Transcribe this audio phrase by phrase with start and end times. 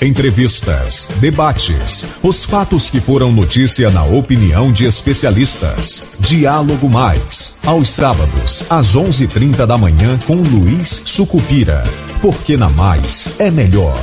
[0.00, 6.04] Entrevistas, debates, os fatos que foram notícia na opinião de especialistas.
[6.20, 11.82] Diálogo Mais, aos sábados, às 11:30 da manhã com Luiz Sucupira.
[12.22, 13.98] Porque na Mais é melhor.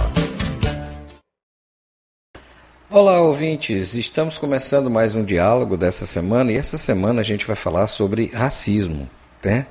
[2.90, 3.94] Olá, ouvintes.
[3.94, 8.32] Estamos começando mais um diálogo dessa semana e essa semana a gente vai falar sobre
[8.34, 9.10] racismo,
[9.42, 9.66] né?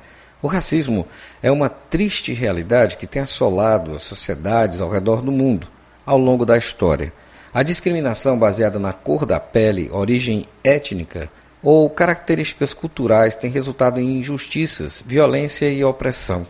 [0.45, 1.07] O racismo
[1.43, 5.67] é uma triste realidade que tem assolado as sociedades ao redor do mundo
[6.05, 7.15] ao longo da história.
[7.51, 11.31] A discriminação baseada na cor da pele, origem étnica
[11.63, 16.47] ou características culturais tem resultado em injustiças, violência e opressão.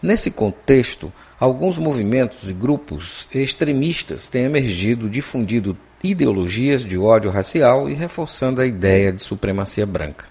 [0.00, 7.94] Nesse contexto, alguns movimentos e grupos extremistas têm emergido, difundido ideologias de ódio racial e
[7.94, 10.24] reforçando a ideia de supremacia branca.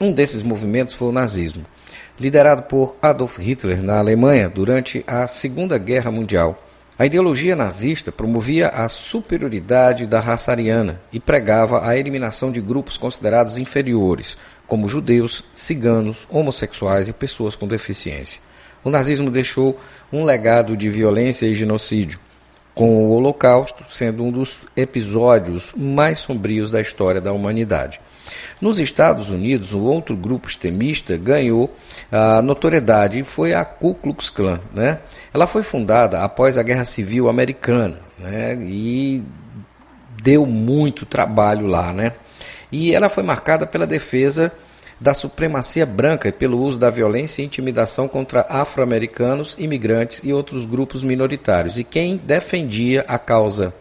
[0.00, 1.66] Um desses movimentos foi o nazismo,
[2.18, 6.62] liderado por Adolf Hitler na Alemanha durante a Segunda Guerra Mundial.
[6.98, 12.96] A ideologia nazista promovia a superioridade da raça ariana e pregava a eliminação de grupos
[12.96, 18.40] considerados inferiores, como judeus, ciganos, homossexuais e pessoas com deficiência.
[18.82, 19.78] O nazismo deixou
[20.12, 22.18] um legado de violência e genocídio,
[22.74, 28.00] com o Holocausto sendo um dos episódios mais sombrios da história da humanidade.
[28.60, 31.72] Nos Estados Unidos, um outro grupo extremista ganhou
[32.10, 34.60] a notoriedade e foi a Ku Klux Klan.
[34.74, 34.98] Né?
[35.32, 38.56] Ela foi fundada após a Guerra Civil Americana né?
[38.60, 39.22] e
[40.20, 41.92] deu muito trabalho lá.
[41.92, 42.12] Né?
[42.72, 44.52] E ela foi marcada pela defesa
[45.00, 50.64] da supremacia branca e pelo uso da violência e intimidação contra afro-americanos, imigrantes e outros
[50.64, 51.78] grupos minoritários.
[51.78, 53.72] E quem defendia a causa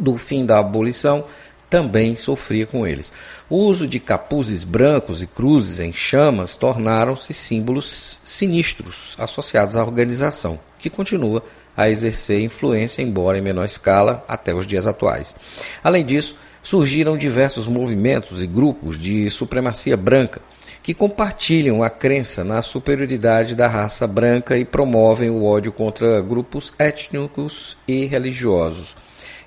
[0.00, 1.24] do fim da abolição
[1.68, 3.12] também sofria com eles.
[3.48, 10.58] O uso de capuzes brancos e cruzes em chamas tornaram-se símbolos sinistros associados à organização,
[10.78, 11.42] que continua
[11.76, 15.36] a exercer influência, embora em menor escala, até os dias atuais.
[15.82, 20.40] Além disso, surgiram diversos movimentos e grupos de supremacia branca
[20.82, 26.72] que compartilham a crença na superioridade da raça branca e promovem o ódio contra grupos
[26.78, 28.96] étnicos e religiosos.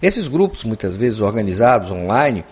[0.01, 2.43] Esses grupos, muitas vezes organizados online,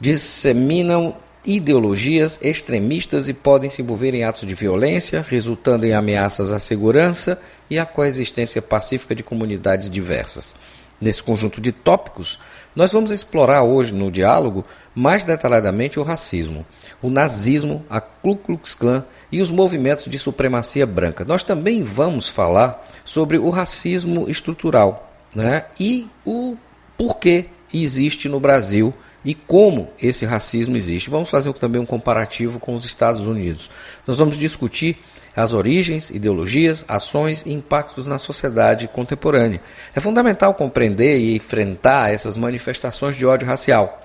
[0.00, 6.58] disseminam ideologias extremistas e podem se envolver em atos de violência, resultando em ameaças à
[6.58, 7.40] segurança
[7.70, 10.56] e à coexistência pacífica de comunidades diversas.
[11.00, 12.38] Nesse conjunto de tópicos,
[12.74, 16.66] nós vamos explorar hoje no diálogo mais detalhadamente o racismo,
[17.02, 21.24] o nazismo, a Ku Klux Klan e os movimentos de supremacia branca.
[21.24, 26.56] Nós também vamos falar sobre o racismo estrutural né, e o
[26.96, 31.10] por que existe no Brasil e como esse racismo existe.
[31.10, 33.68] Vamos fazer também um comparativo com os Estados Unidos.
[34.06, 34.98] Nós vamos discutir
[35.34, 39.60] as origens, ideologias, ações e impactos na sociedade contemporânea.
[39.94, 44.00] É fundamental compreender e enfrentar essas manifestações de ódio racial,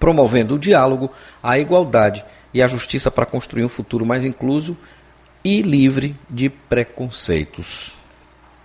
[0.00, 1.12] promovendo o diálogo,
[1.42, 4.76] a igualdade e a justiça para construir um futuro mais incluso
[5.44, 7.92] e livre de preconceitos.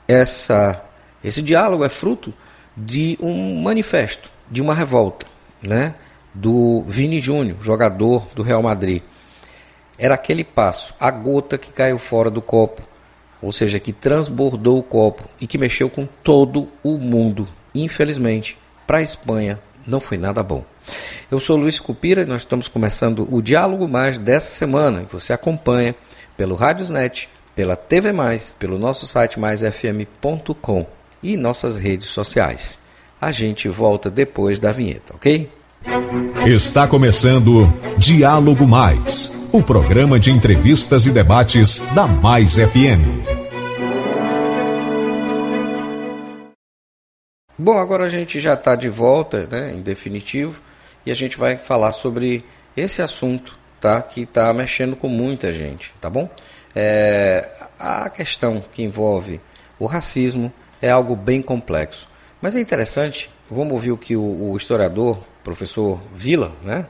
[0.08, 0.82] Essa,
[1.24, 2.34] esse diálogo é fruto
[2.76, 5.26] de um manifesto, de uma revolta,
[5.62, 5.96] né?
[6.34, 9.04] do Vini Júnior, jogador do Real Madrid.
[9.98, 12.82] Era aquele passo, a gota que caiu fora do copo,
[13.42, 17.48] ou seja, que transbordou o copo e que mexeu com todo o mundo.
[17.76, 18.58] Infelizmente,
[18.88, 20.64] para a Espanha não foi nada bom.
[21.30, 25.06] Eu sou Luiz Cupira e nós estamos começando o Diálogo Mais dessa semana.
[25.12, 25.96] Você acompanha
[26.36, 32.78] pelo Rádiosnet, pela TV Mais, pelo nosso site maisfm.com e nossas redes sociais.
[33.20, 35.50] A gente volta depois da vinheta, ok?
[36.46, 43.44] Está começando Diálogo Mais, o programa de entrevistas e debates da Mais FM.
[47.58, 50.62] Bom, agora a gente já está de volta, né, em definitivo,
[51.06, 52.44] e a gente vai falar sobre
[52.76, 56.30] esse assunto, tá, que está mexendo com muita gente, tá bom?
[56.76, 57.48] É,
[57.80, 59.40] a questão que envolve
[59.80, 60.52] o racismo,
[60.84, 62.10] é algo bem complexo.
[62.42, 66.86] Mas é interessante, vamos ouvir o que o, o historiador, professor Vila, né?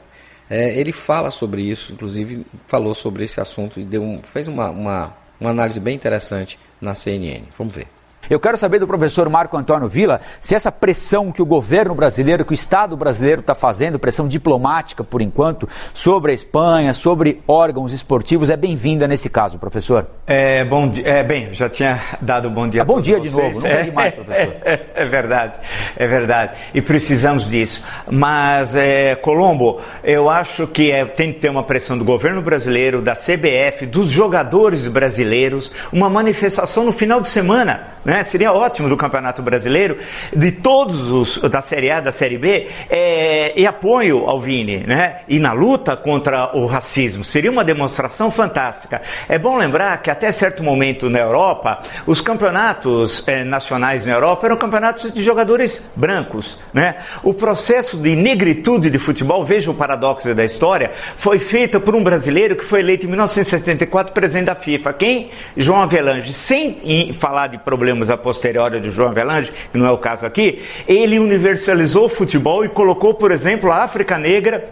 [0.50, 4.68] É, ele fala sobre isso, inclusive falou sobre esse assunto e deu um, fez uma,
[4.68, 7.44] uma, uma análise bem interessante na CNN.
[7.56, 7.93] Vamos ver.
[8.28, 12.44] Eu quero saber do professor Marco Antônio Vila se essa pressão que o governo brasileiro,
[12.44, 17.92] que o Estado brasileiro está fazendo, pressão diplomática por enquanto, sobre a Espanha, sobre órgãos
[17.92, 20.06] esportivos, é bem-vinda nesse caso, professor.
[20.26, 22.82] É, bom, é, bem, já tinha dado bom dia.
[22.82, 23.32] Ah, bom dia vocês.
[23.32, 24.54] de novo, não é, demais, professor.
[24.64, 25.58] É, é, verdade,
[25.96, 26.52] é verdade.
[26.72, 27.84] E precisamos disso.
[28.10, 33.02] Mas, é, Colombo, eu acho que é, tem que ter uma pressão do governo brasileiro,
[33.02, 38.13] da CBF, dos jogadores brasileiros, uma manifestação no final de semana né?
[38.22, 39.98] Seria ótimo do Campeonato Brasileiro,
[40.34, 45.20] de todos os da Série A, da Série B, é, e apoio ao Vini, né?
[45.28, 47.24] E na luta contra o racismo.
[47.24, 49.02] Seria uma demonstração fantástica.
[49.28, 54.46] É bom lembrar que até certo momento na Europa, os campeonatos é, nacionais na Europa
[54.46, 56.96] eram campeonatos de jogadores brancos, né?
[57.22, 62.02] O processo de negritude de futebol, veja o paradoxo da história, foi feito por um
[62.02, 64.92] brasileiro que foi eleito em 1974 presidente da FIFA.
[64.92, 65.30] Quem?
[65.56, 66.32] João Avelange.
[66.32, 70.62] Sem falar de problemas a posteriori de João Avelange, que não é o caso aqui,
[70.86, 74.70] ele universalizou o futebol e colocou, por exemplo, a África Negra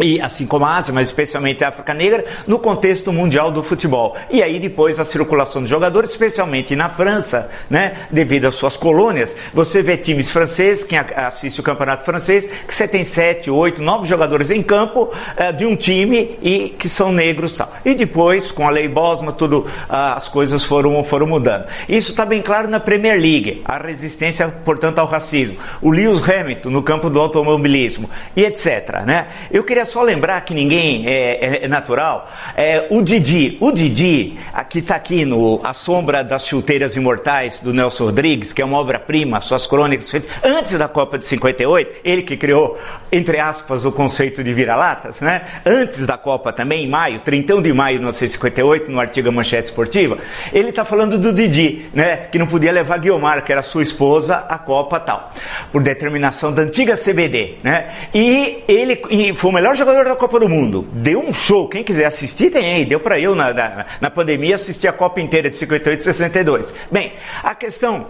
[0.00, 4.16] e assim como a Ásia, mas especialmente a África Negra, no contexto mundial do futebol.
[4.30, 9.36] E aí depois a circulação de jogadores, especialmente na França, né, devido às suas colônias,
[9.52, 14.06] você vê times franceses, quem assiste o campeonato francês, que você tem sete, oito, nove
[14.06, 17.72] jogadores em campo é, de um time e que são negros tal.
[17.84, 21.66] E depois, com a lei Bosma, tudo ah, as coisas foram, foram mudando.
[21.88, 25.58] Isso está bem claro na Premier League, a resistência, portanto, ao racismo.
[25.80, 29.02] O Lewis Hamilton no campo do automobilismo e etc.
[29.04, 29.26] Né?
[29.50, 32.30] Eu queria só lembrar que ninguém é, é, é natural.
[32.56, 34.38] É, o Didi, o Didi,
[34.68, 38.78] que está aqui no A Sombra das Chuteiras Imortais, do Nelson Rodrigues, que é uma
[38.78, 42.78] obra-prima, suas crônicas feitas antes da Copa de 58, ele que criou,
[43.10, 45.42] entre aspas, o conceito de vira-latas, né?
[45.64, 50.18] Antes da Copa também, em maio, 31 de maio de 1958, no artigo Manchete Esportiva,
[50.52, 52.28] ele está falando do Didi, né?
[52.30, 55.32] Que não podia levar Guiomar, que era sua esposa, à Copa tal,
[55.72, 57.90] por determinação da antiga CBD, né?
[58.14, 60.86] E ele e foi o melhor jogador da Copa do Mundo.
[60.92, 61.68] Deu um show.
[61.68, 62.84] Quem quiser assistir, tem aí.
[62.84, 66.74] Deu para eu, na, na, na pandemia, assistir a Copa inteira de 58 e 62.
[66.90, 67.12] Bem,
[67.42, 68.06] a questão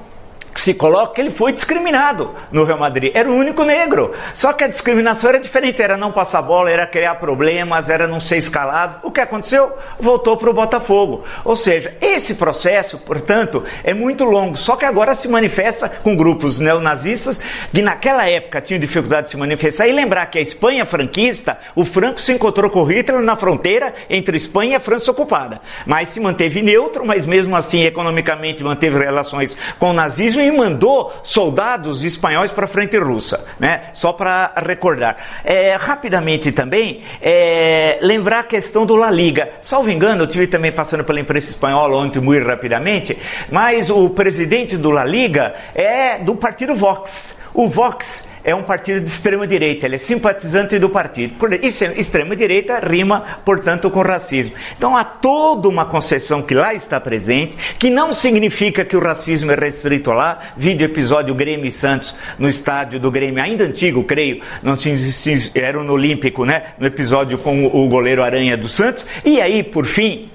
[0.52, 3.12] que se coloca ele foi discriminado no Real Madrid.
[3.14, 4.14] Era o único negro.
[4.34, 8.20] Só que a discriminação era diferente, era não passar bola, era criar problemas, era não
[8.20, 9.00] ser escalado.
[9.02, 9.72] O que aconteceu?
[9.98, 11.24] Voltou para o Botafogo.
[11.44, 14.56] Ou seja, esse processo, portanto, é muito longo.
[14.56, 17.40] Só que agora se manifesta com grupos neonazistas
[17.72, 19.86] que naquela época tinham dificuldade de se manifestar.
[19.86, 24.36] E lembrar que a Espanha franquista, o Franco se encontrou com Hitler na fronteira entre
[24.36, 25.60] Espanha e a França ocupada.
[25.86, 31.12] Mas se manteve neutro, mas mesmo assim economicamente manteve relações com o nazismo e mandou
[31.22, 33.90] soldados espanhóis para a frente russa, né?
[33.92, 35.16] Só para recordar.
[35.44, 39.50] É, rapidamente também, é, lembrar a questão do La Liga.
[39.60, 43.18] Salvo engano, eu tive também passando pela imprensa espanhola ontem muito rapidamente,
[43.50, 47.38] mas o presidente do La Liga é do partido Vox.
[47.52, 51.34] O Vox é um partido de extrema direita, ele é simpatizante do partido.
[51.54, 54.54] É extrema direita rima, portanto, com racismo.
[54.76, 59.52] Então há toda uma concepção que lá está presente, que não significa que o racismo
[59.52, 60.40] é restrito lá.
[60.56, 64.96] Vídeo episódio Grêmio e Santos no estádio do Grêmio, ainda antigo, creio, não tinha
[65.54, 66.72] era no Olímpico, né?
[66.78, 69.06] No episódio com o goleiro Aranha do Santos.
[69.24, 70.30] E aí, por fim,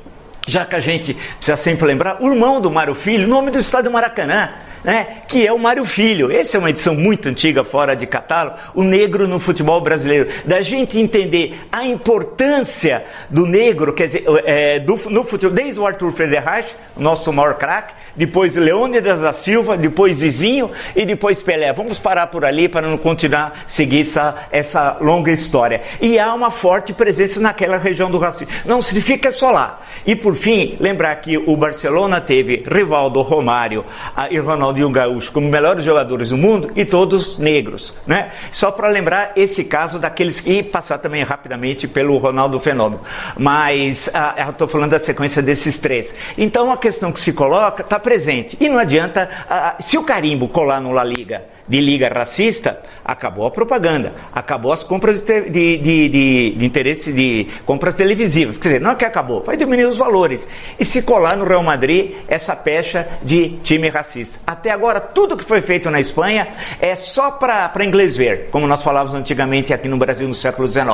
[0.48, 3.92] já que a gente precisa sempre lembrar, o irmão do Mário Filho, nome do estádio
[3.92, 4.50] Maracanã
[4.86, 6.32] né, que é o Mário Filho.
[6.32, 10.30] Essa é uma edição muito antiga, fora de catálogo, o negro no futebol brasileiro.
[10.46, 15.88] Da gente entender a importância do negro, quer dizer, é, do, no futebol, desde o
[15.88, 21.74] Arthur Frederich, nosso maior craque, depois Leônidas da Silva, depois Zizinho e depois Pelé.
[21.74, 25.82] Vamos parar por ali para não continuar seguir essa, essa longa história.
[26.00, 28.54] E há uma forte presença naquela região do racismo.
[28.66, 29.82] Não significa só lá.
[30.06, 33.84] E por fim, lembrar que o Barcelona teve Rivaldo, Romário
[34.30, 38.32] e Ronaldo Ronaldinho Gaúcho como melhores jogadores do mundo e todos negros, né?
[38.52, 43.02] Só para lembrar esse caso daqueles e passar também rapidamente pelo Ronaldo Fenômeno.
[43.38, 46.14] Mas ah, estou falando da sequência desses três.
[46.38, 50.50] Então a questão que se coloca está presente e não adianta ah, se o carimbo
[50.50, 55.78] colar no La Liga de liga racista, acabou a propaganda, acabou as compras de, de,
[55.78, 56.10] de,
[56.52, 58.58] de, interesse de compras televisivas.
[58.58, 60.48] Quer dizer, não é que acabou, vai diminuir os valores.
[60.80, 64.40] E se colar no Real Madrid essa pecha de time racista.
[64.46, 66.48] Até agora, tudo que foi feito na Espanha
[66.80, 70.86] é só para inglês ver, como nós falávamos antigamente aqui no Brasil no século XIX.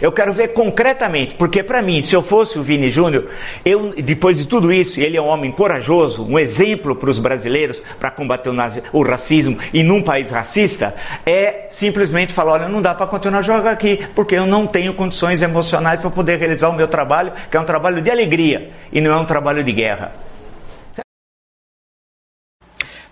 [0.00, 3.28] Eu quero ver concretamente, porque para mim, se eu fosse o Vini Júnior,
[3.64, 7.82] eu, depois de tudo isso, ele é um homem corajoso, um exemplo para os brasileiros
[7.98, 8.54] para combater o,
[8.92, 13.42] o racismo e num país país racista é simplesmente falar: olha, não dá para continuar
[13.42, 17.56] jogando aqui, porque eu não tenho condições emocionais para poder realizar o meu trabalho, que
[17.56, 20.12] é um trabalho de alegria e não é um trabalho de guerra.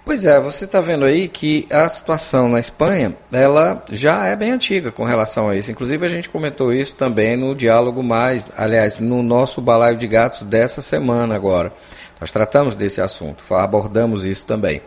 [0.05, 4.53] Pois é, você está vendo aí que a situação na Espanha, ela já é bem
[4.53, 5.71] antiga com relação a isso.
[5.71, 10.45] Inclusive a gente comentou isso também no diálogo mais, aliás, no nosso balaio de gatos
[10.45, 11.71] dessa semana agora.
[12.19, 14.81] Nós tratamos desse assunto, abordamos isso também.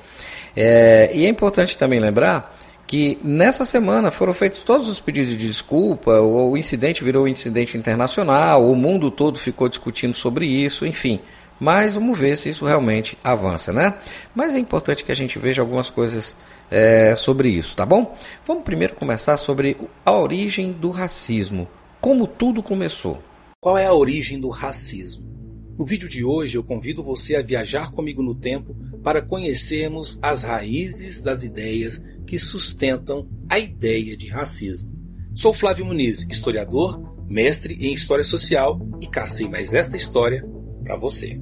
[0.56, 5.38] É, e é importante também lembrar que nessa semana foram feitos todos os pedidos de
[5.38, 10.86] desculpa, o, o incidente virou um incidente internacional, o mundo todo ficou discutindo sobre isso,
[10.86, 11.20] enfim.
[11.58, 13.94] Mas vamos ver se isso realmente avança, né?
[14.36, 16.36] Mas é importante que a gente veja algumas coisas
[16.70, 18.16] é, sobre isso, tá bom?
[18.46, 21.70] Vamos primeiro começar sobre a origem do racismo.
[22.02, 23.22] Como tudo começou.
[23.62, 25.41] Qual é a origem do racismo?
[25.82, 30.44] No vídeo de hoje eu convido você a viajar comigo no tempo para conhecermos as
[30.44, 34.92] raízes das ideias que sustentam a ideia de racismo.
[35.34, 40.48] Sou Flávio Muniz, historiador, mestre em História Social e cacei mais esta história
[40.84, 41.42] para você.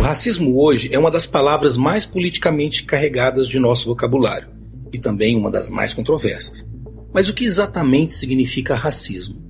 [0.00, 4.57] O racismo hoje é uma das palavras mais politicamente carregadas de nosso vocabulário
[4.92, 6.68] e também uma das mais controversas.
[7.12, 9.48] Mas o que exatamente significa racismo?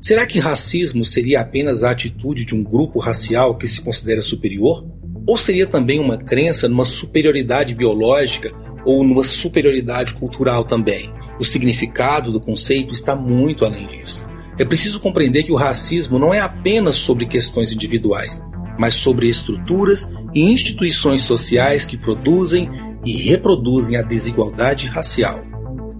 [0.00, 4.86] Será que racismo seria apenas a atitude de um grupo racial que se considera superior?
[5.26, 8.52] Ou seria também uma crença numa superioridade biológica
[8.84, 11.12] ou numa superioridade cultural também?
[11.38, 14.26] O significado do conceito está muito além disso.
[14.58, 18.42] É preciso compreender que o racismo não é apenas sobre questões individuais,
[18.78, 22.68] mas sobre estruturas e instituições sociais que produzem
[23.04, 25.42] e reproduzem a desigualdade racial.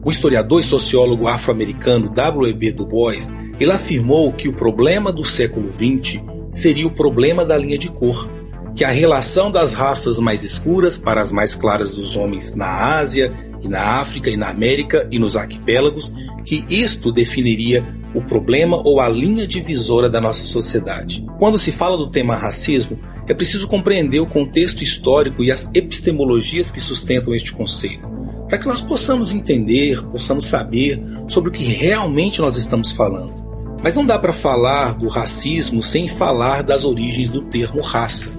[0.05, 2.73] O historiador e sociólogo afro-americano W.E.B.
[2.73, 3.29] Du Bois
[3.59, 8.29] ele afirmou que o problema do século XX seria o problema da linha de cor,
[8.75, 13.31] que a relação das raças mais escuras para as mais claras dos homens na Ásia
[13.61, 16.15] e na África e na América e nos arquipélagos,
[16.45, 21.25] que isto definiria o problema ou a linha divisora da nossa sociedade.
[21.39, 22.99] Quando se fala do tema racismo,
[23.29, 28.09] é preciso compreender o contexto histórico e as epistemologias que sustentam este conceito,
[28.49, 33.41] para que nós possamos entender, possamos saber sobre o que realmente nós estamos falando.
[33.83, 38.33] Mas não dá para falar do racismo sem falar das origens do termo raça,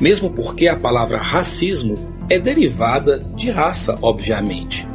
[0.00, 1.96] mesmo porque a palavra racismo
[2.30, 4.86] é derivada de raça, obviamente.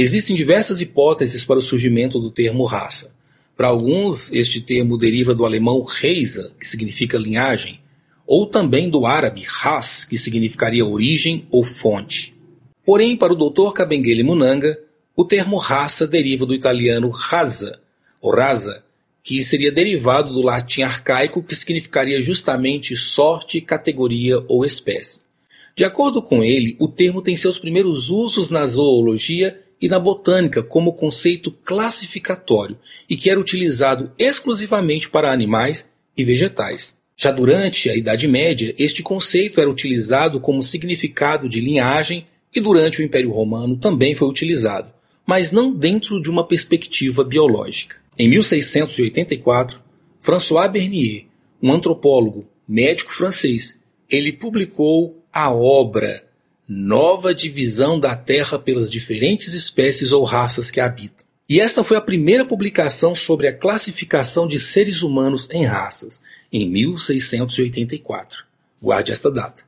[0.00, 3.12] Existem diversas hipóteses para o surgimento do termo raça.
[3.56, 7.80] Para alguns, este termo deriva do alemão Reisa, que significa linhagem,
[8.24, 12.32] ou também do árabe ras, que significaria origem ou fonte.
[12.86, 13.72] Porém, para o Dr.
[13.72, 14.78] Kabengele Munanga,
[15.16, 17.80] o termo raça deriva do italiano rasa,
[18.20, 18.84] ou rasa,
[19.20, 25.22] que seria derivado do latim arcaico, que significaria justamente sorte, categoria ou espécie.
[25.74, 30.62] De acordo com ele, o termo tem seus primeiros usos na zoologia e na botânica
[30.62, 36.98] como conceito classificatório e que era utilizado exclusivamente para animais e vegetais.
[37.16, 43.00] Já durante a Idade Média, este conceito era utilizado como significado de linhagem e durante
[43.00, 44.92] o Império Romano também foi utilizado,
[45.26, 47.96] mas não dentro de uma perspectiva biológica.
[48.16, 49.80] Em 1684,
[50.20, 51.26] François Bernier,
[51.62, 56.27] um antropólogo, médico francês, ele publicou a obra
[56.68, 61.26] nova divisão da Terra pelas diferentes espécies ou raças que habitam.
[61.48, 66.22] E esta foi a primeira publicação sobre a classificação de seres humanos em raças,
[66.52, 68.44] em 1684.
[68.82, 69.62] Guarde esta data.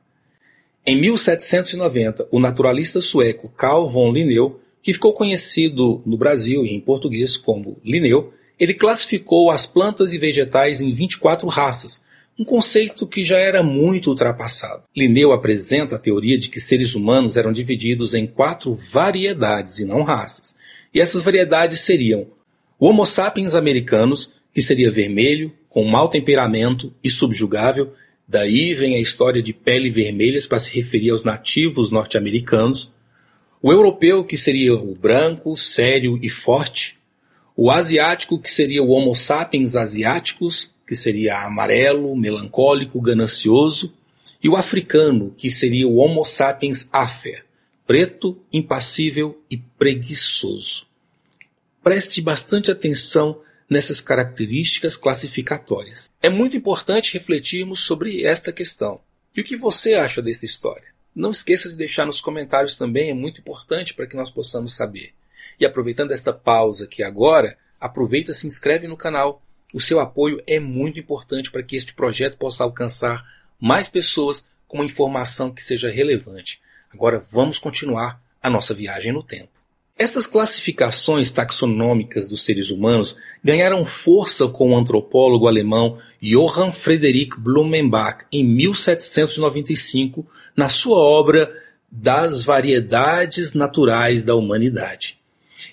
[0.85, 6.79] Em 1790, o naturalista sueco Carl von Linneu, que ficou conhecido no Brasil e em
[6.79, 12.03] português como Linneu, ele classificou as plantas e vegetais em 24 raças,
[12.39, 14.83] um conceito que já era muito ultrapassado.
[14.95, 20.01] Linneu apresenta a teoria de que seres humanos eram divididos em quatro variedades e não
[20.01, 20.55] raças.
[20.93, 22.27] E essas variedades seriam
[22.79, 27.93] o Homo sapiens americanos, que seria vermelho, com mau temperamento e subjugável,
[28.27, 32.91] daí vem a história de pele vermelhas para se referir aos nativos norte-americanos,
[33.61, 36.97] o europeu, que seria o branco, sério e forte,
[37.55, 43.93] o asiático, que seria o Homo sapiens asiáticos, que seria amarelo, melancólico, ganancioso,
[44.43, 47.45] e o africano, que seria o Homo sapiens afer,
[47.87, 50.85] preto, impassível e preguiçoso.
[51.81, 56.11] Preste bastante atenção nessas características classificatórias.
[56.21, 58.99] É muito importante refletirmos sobre esta questão.
[59.33, 60.89] E o que você acha dessa história?
[61.15, 65.13] Não esqueça de deixar nos comentários também, é muito importante para que nós possamos saber.
[65.57, 69.41] E aproveitando esta pausa aqui agora, aproveita e se inscreve no canal
[69.73, 73.25] o seu apoio é muito importante para que este projeto possa alcançar
[73.59, 76.61] mais pessoas com uma informação que seja relevante.
[76.93, 79.49] Agora vamos continuar a nossa viagem no tempo.
[79.97, 88.25] Estas classificações taxonômicas dos seres humanos ganharam força com o antropólogo alemão Johann Friedrich Blumenbach
[88.31, 90.25] em 1795
[90.55, 91.53] na sua obra
[91.91, 95.19] Das Variedades Naturais da Humanidade.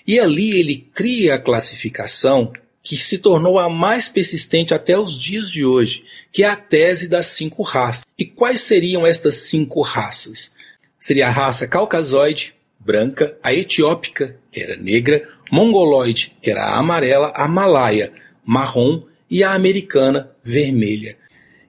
[0.05, 5.49] E ali ele cria a classificação que se tornou a mais persistente até os dias
[5.49, 8.05] de hoje, que é a tese das cinco raças.
[8.17, 10.53] E quais seriam estas cinco raças?
[10.97, 17.47] Seria a raça caucasoide, branca, a etiópica, que era negra, mongoloide, que era amarela, a
[17.47, 18.11] malaia,
[18.45, 21.17] marrom e a americana, vermelha.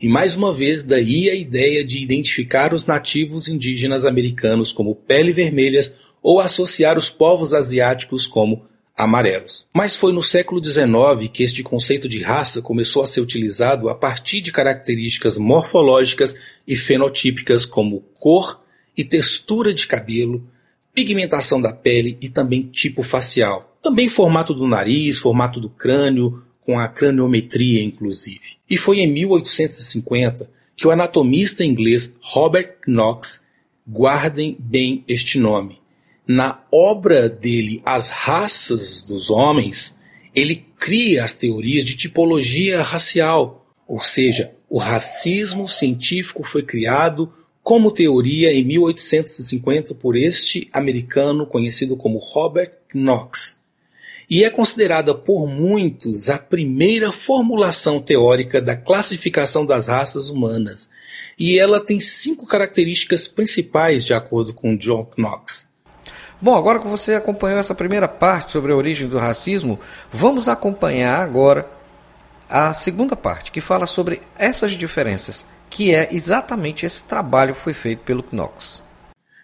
[0.00, 5.30] E mais uma vez, daí a ideia de identificar os nativos indígenas americanos como pele
[5.30, 8.64] vermelhas ou associar os povos asiáticos como
[9.02, 9.66] amarelos.
[9.74, 13.94] Mas foi no século XIX que este conceito de raça começou a ser utilizado a
[13.94, 18.60] partir de características morfológicas e fenotípicas como cor
[18.96, 20.46] e textura de cabelo,
[20.94, 23.76] pigmentação da pele e também tipo facial.
[23.82, 28.58] Também formato do nariz, formato do crânio, com a craniometria inclusive.
[28.68, 33.44] E foi em 1850 que o anatomista inglês Robert Knox,
[33.86, 35.79] guardem bem este nome,
[36.32, 39.96] na obra dele As Raças dos Homens,
[40.32, 47.32] ele cria as teorias de tipologia racial, ou seja, o racismo científico foi criado
[47.64, 53.60] como teoria em 1850 por este americano conhecido como Robert Knox.
[54.30, 60.92] E é considerada por muitos a primeira formulação teórica da classificação das raças humanas.
[61.36, 65.69] E ela tem cinco características principais, de acordo com John Knox.
[66.42, 69.78] Bom, agora que você acompanhou essa primeira parte sobre a origem do racismo,
[70.10, 71.70] vamos acompanhar agora
[72.48, 77.74] a segunda parte, que fala sobre essas diferenças, que é exatamente esse trabalho que foi
[77.74, 78.82] feito pelo Knox.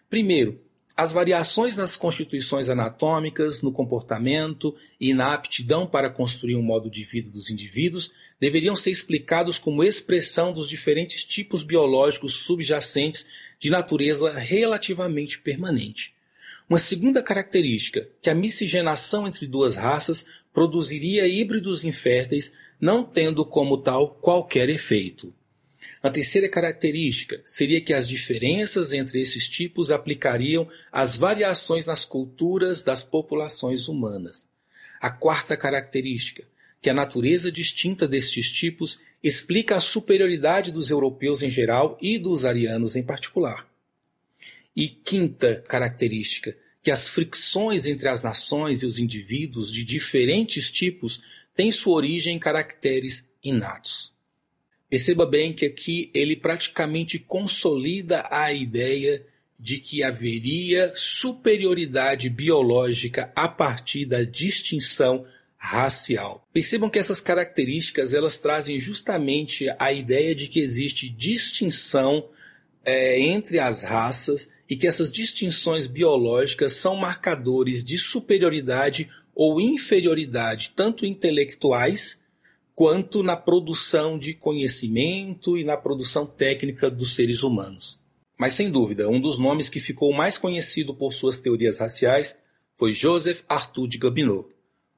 [0.09, 0.59] Primeiro,
[0.97, 7.05] as variações nas constituições anatômicas, no comportamento e na aptidão para construir um modo de
[7.05, 8.11] vida dos indivíduos
[8.41, 13.27] deveriam ser explicados como expressão dos diferentes tipos biológicos subjacentes
[13.61, 16.16] de natureza relativamente permanente.
[16.69, 23.79] Uma segunda característica, que a miscigenação entre duas raças produziria híbridos inférteis, não tendo como
[23.79, 25.33] tal qualquer efeito.
[26.03, 32.83] A terceira característica seria que as diferenças entre esses tipos aplicariam às variações nas culturas
[32.83, 34.49] das populações humanas.
[35.01, 36.43] A quarta característica,
[36.83, 42.45] que a natureza distinta destes tipos explica a superioridade dos europeus em geral e dos
[42.45, 43.69] arianos em particular.
[44.77, 51.23] E quinta característica, que as fricções entre as nações e os indivíduos de diferentes tipos
[51.55, 54.13] têm sua origem em caracteres inatos.
[54.89, 59.27] Perceba bem que aqui ele praticamente consolida a ideia
[59.59, 66.47] de que haveria superioridade biológica a partir da distinção racial.
[66.53, 72.29] Percebam que essas características elas trazem justamente a ideia de que existe distinção
[72.85, 80.73] é, entre as raças e que essas distinções biológicas são marcadores de superioridade ou inferioridade,
[80.75, 82.23] tanto intelectuais
[82.75, 88.01] quanto na produção de conhecimento e na produção técnica dos seres humanos.
[88.39, 92.39] Mas sem dúvida, um dos nomes que ficou mais conhecido por suas teorias raciais
[92.77, 94.51] foi Joseph Arthur de Gobineau,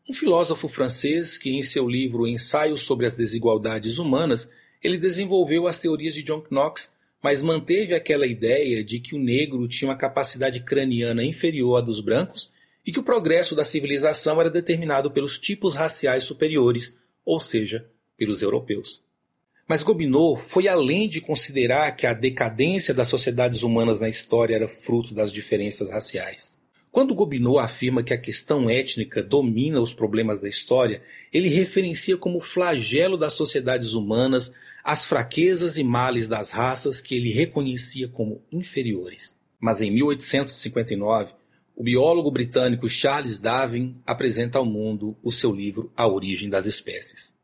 [0.08, 4.50] um filósofo francês que em seu livro Ensaio sobre as Desigualdades Humanas,
[4.82, 9.66] ele desenvolveu as teorias de John Knox mas manteve aquela ideia de que o negro
[9.66, 12.52] tinha uma capacidade craniana inferior à dos brancos
[12.86, 18.40] e que o progresso da civilização era determinado pelos tipos raciais superiores, ou seja, pelos
[18.40, 19.02] europeus.
[19.68, 24.66] Mas Gobineau foi além de considerar que a decadência das sociedades humanas na história era
[24.66, 26.57] fruto das diferenças raciais.
[26.90, 32.40] Quando Gobineau afirma que a questão étnica domina os problemas da história, ele referencia como
[32.40, 39.36] flagelo das sociedades humanas as fraquezas e males das raças que ele reconhecia como inferiores.
[39.60, 41.34] Mas em 1859,
[41.76, 47.36] o biólogo britânico Charles Darwin apresenta ao mundo o seu livro A Origem das Espécies.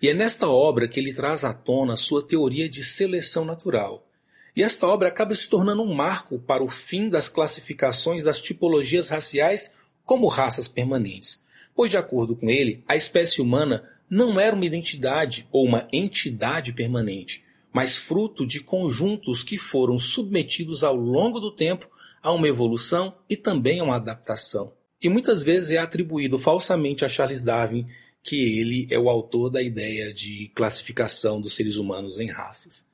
[0.00, 4.06] E é nesta obra que ele traz à tona sua teoria de seleção natural.
[4.56, 9.08] E esta obra acaba se tornando um marco para o fim das classificações das tipologias
[9.08, 11.42] raciais como raças permanentes,
[11.74, 16.72] pois, de acordo com ele, a espécie humana não era uma identidade ou uma entidade
[16.72, 21.88] permanente, mas fruto de conjuntos que foram submetidos ao longo do tempo
[22.22, 24.72] a uma evolução e também a uma adaptação.
[25.02, 27.86] E muitas vezes é atribuído falsamente a Charles Darwin
[28.22, 32.88] que ele é o autor da ideia de classificação dos seres humanos em raças.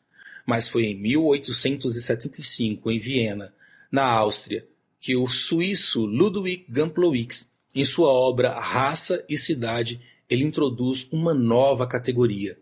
[0.47, 3.55] Mas foi em 1875, em Viena,
[3.91, 4.67] na Áustria,
[5.01, 11.87] que o suíço Ludwig Gamplowicz, em sua obra Raça e Cidade, ele introduz uma nova
[11.87, 12.59] categoria.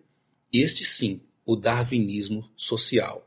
[0.52, 3.26] Este sim, o darwinismo social,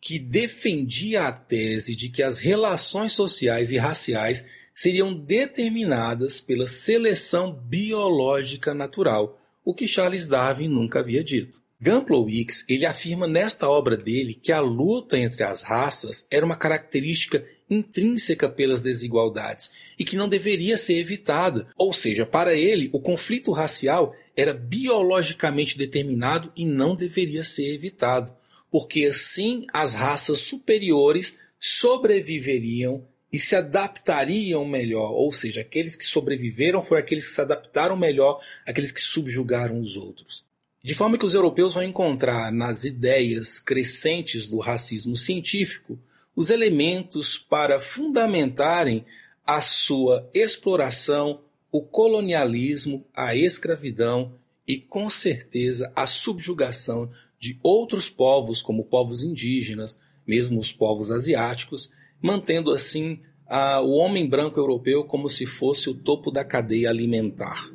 [0.00, 7.52] que defendia a tese de que as relações sociais e raciais seriam determinadas pela seleção
[7.52, 11.60] biológica natural, o que Charles Darwin nunca havia dito.
[11.78, 17.46] Gamplowicz ele afirma nesta obra dele que a luta entre as raças era uma característica
[17.68, 21.68] intrínseca pelas desigualdades e que não deveria ser evitada.
[21.76, 28.34] Ou seja, para ele, o conflito racial era biologicamente determinado e não deveria ser evitado,
[28.70, 36.80] porque assim as raças superiores sobreviveriam e se adaptariam melhor, ou seja, aqueles que sobreviveram
[36.80, 40.45] foram aqueles que se adaptaram melhor àqueles que subjugaram os outros.
[40.86, 45.98] De forma que os europeus vão encontrar nas ideias crescentes do racismo científico
[46.36, 49.04] os elementos para fundamentarem
[49.44, 51.40] a sua exploração,
[51.72, 59.98] o colonialismo, a escravidão e, com certeza, a subjugação de outros povos, como povos indígenas,
[60.24, 61.90] mesmo os povos asiáticos,
[62.22, 63.18] mantendo assim
[63.48, 67.72] a, o homem branco europeu como se fosse o topo da cadeia alimentar.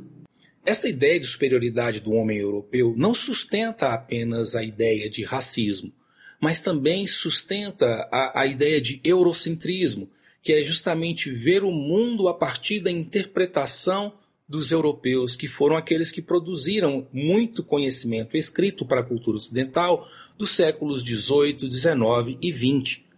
[0.65, 5.91] Esta ideia de superioridade do homem europeu não sustenta apenas a ideia de racismo,
[6.39, 10.09] mas também sustenta a, a ideia de eurocentrismo,
[10.41, 14.13] que é justamente ver o mundo a partir da interpretação
[14.47, 20.51] dos europeus, que foram aqueles que produziram muito conhecimento escrito para a cultura ocidental dos
[20.51, 23.10] séculos 18, 19 e 20.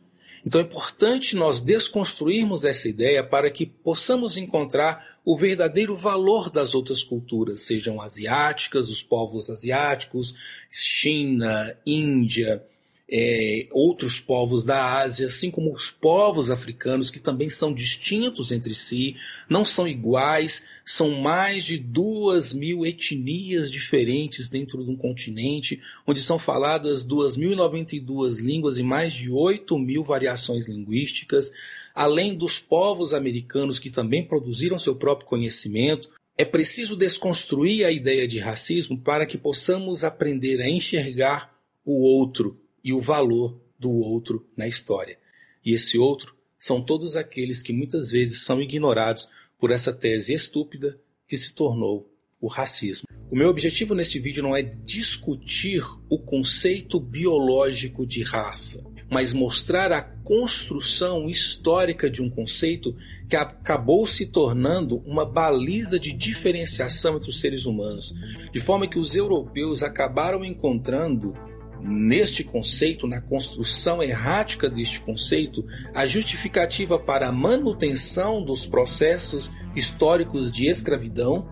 [0.45, 6.75] Então é importante nós desconstruirmos essa ideia para que possamos encontrar o verdadeiro valor das
[6.75, 10.35] outras culturas, sejam asiáticas, os povos asiáticos,
[10.69, 12.61] China, Índia,
[13.15, 18.73] é, outros povos da Ásia, assim como os povos africanos, que também são distintos entre
[18.73, 19.15] si,
[19.47, 26.23] não são iguais, são mais de duas mil etnias diferentes dentro de um continente, onde
[26.23, 31.51] são faladas 2.092 línguas e mais de 8 mil variações linguísticas,
[31.93, 36.09] além dos povos americanos que também produziram seu próprio conhecimento.
[36.35, 41.53] É preciso desconstruir a ideia de racismo para que possamos aprender a enxergar
[41.85, 45.17] o outro e o valor do outro na história.
[45.65, 50.99] E esse outro são todos aqueles que muitas vezes são ignorados por essa tese estúpida
[51.27, 53.07] que se tornou o racismo.
[53.31, 59.91] O meu objetivo neste vídeo não é discutir o conceito biológico de raça, mas mostrar
[59.91, 62.95] a construção histórica de um conceito
[63.29, 68.13] que acabou se tornando uma baliza de diferenciação entre os seres humanos,
[68.51, 71.33] de forma que os europeus acabaram encontrando
[71.83, 80.51] neste conceito, na construção errática deste conceito, a justificativa para a manutenção dos processos históricos
[80.51, 81.45] de escravidão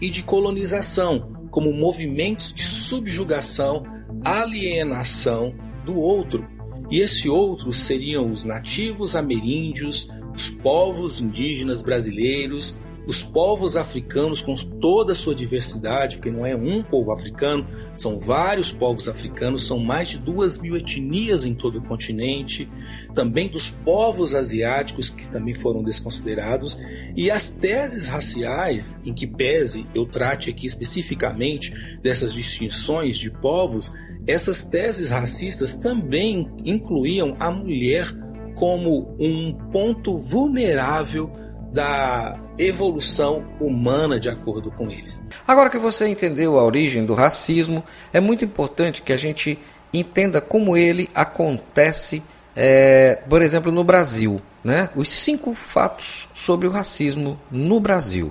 [0.00, 3.82] e de colonização, como movimentos de subjugação,
[4.24, 6.46] alienação do outro.
[6.90, 14.54] E esse outro seriam os nativos ameríndios, os povos indígenas brasileiros, os povos africanos, com
[14.54, 19.78] toda a sua diversidade, porque não é um povo africano, são vários povos africanos, são
[19.78, 22.68] mais de duas mil etnias em todo o continente,
[23.14, 26.78] também dos povos asiáticos, que também foram desconsiderados,
[27.16, 33.92] e as teses raciais, em que pese eu trate aqui especificamente dessas distinções de povos,
[34.26, 38.06] essas teses racistas também incluíam a mulher
[38.54, 41.32] como um ponto vulnerável
[41.72, 45.24] da evolução humana de acordo com eles.
[45.46, 47.82] Agora que você entendeu a origem do racismo,
[48.12, 49.58] é muito importante que a gente
[49.92, 52.22] entenda como ele acontece,
[52.54, 54.40] é, por exemplo, no Brasil.
[54.62, 54.90] Né?
[54.94, 58.28] Os cinco fatos sobre o racismo no Brasil.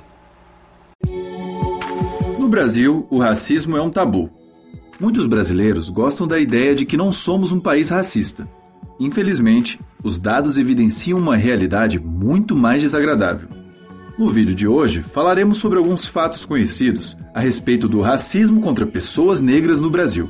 [2.39, 4.29] No Brasil, o racismo é um tabu.
[4.99, 8.47] Muitos brasileiros gostam da ideia de que não somos um país racista.
[9.01, 13.49] Infelizmente, os dados evidenciam uma realidade muito mais desagradável.
[14.15, 19.41] No vídeo de hoje, falaremos sobre alguns fatos conhecidos a respeito do racismo contra pessoas
[19.41, 20.29] negras no Brasil.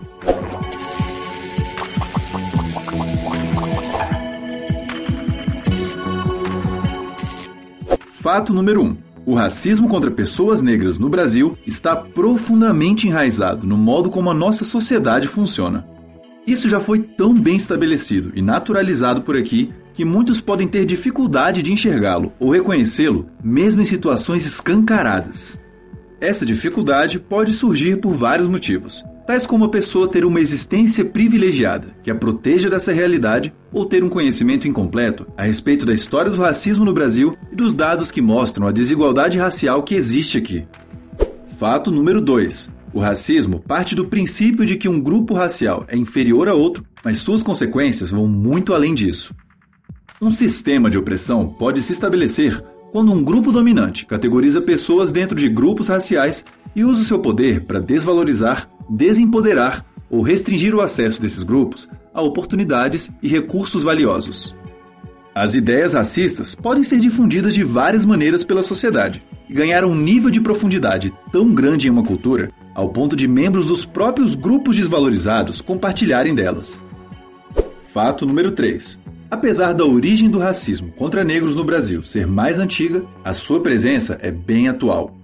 [8.21, 8.86] Fato número 1.
[8.86, 14.34] Um, o racismo contra pessoas negras no Brasil está profundamente enraizado no modo como a
[14.34, 15.86] nossa sociedade funciona.
[16.45, 21.62] Isso já foi tão bem estabelecido e naturalizado por aqui que muitos podem ter dificuldade
[21.62, 25.60] de enxergá-lo ou reconhecê-lo, mesmo em situações escancaradas.
[26.19, 31.89] Essa dificuldade pode surgir por vários motivos, tais como a pessoa ter uma existência privilegiada
[32.04, 36.41] que a proteja dessa realidade ou ter um conhecimento incompleto a respeito da história do
[36.41, 40.63] racismo no Brasil e dos dados que mostram a desigualdade racial que existe aqui.
[41.58, 42.81] Fato número 2.
[42.93, 47.19] O racismo parte do princípio de que um grupo racial é inferior a outro, mas
[47.19, 49.34] suas consequências vão muito além disso.
[50.21, 55.47] Um sistema de opressão pode se estabelecer quando um grupo dominante categoriza pessoas dentro de
[55.47, 61.43] grupos raciais e usa o seu poder para desvalorizar, desempoderar ou restringir o acesso desses
[61.43, 64.54] grupos a oportunidades e recursos valiosos.
[65.34, 70.30] As ideias racistas podem ser difundidas de várias maneiras pela sociedade e ganhar um nível
[70.30, 75.62] de profundidade tão grande em uma cultura ao ponto de membros dos próprios grupos desvalorizados
[75.62, 76.81] compartilharem delas.
[77.91, 78.99] Fato número 3.
[79.29, 84.19] Apesar da origem do racismo contra negros no Brasil ser mais antiga, a sua presença
[84.21, 85.15] é bem atual.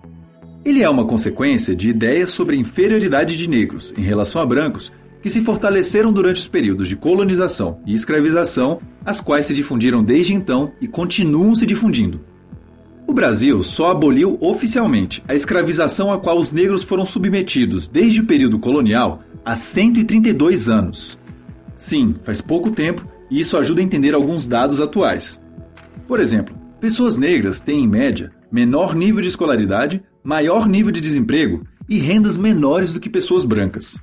[0.63, 4.91] Ele é uma consequência de ideias sobre a inferioridade de negros em relação a brancos
[5.21, 10.33] que se fortaleceram durante os períodos de colonização e escravização, as quais se difundiram desde
[10.33, 12.21] então e continuam se difundindo.
[13.17, 18.59] Brasil só aboliu oficialmente a escravização a qual os negros foram submetidos desde o período
[18.59, 21.17] colonial há 132 anos.
[21.75, 25.41] Sim, faz pouco tempo e isso ajuda a entender alguns dados atuais.
[26.07, 31.63] Por exemplo, pessoas negras têm, em média, menor nível de escolaridade, maior nível de desemprego
[31.89, 33.97] e rendas menores do que pessoas brancas.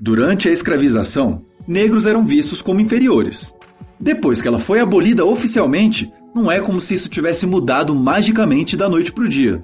[0.00, 3.52] Durante a escravização, negros eram vistos como inferiores.
[4.00, 8.88] Depois que ela foi abolida oficialmente, não é como se isso tivesse mudado magicamente da
[8.88, 9.62] noite para o dia.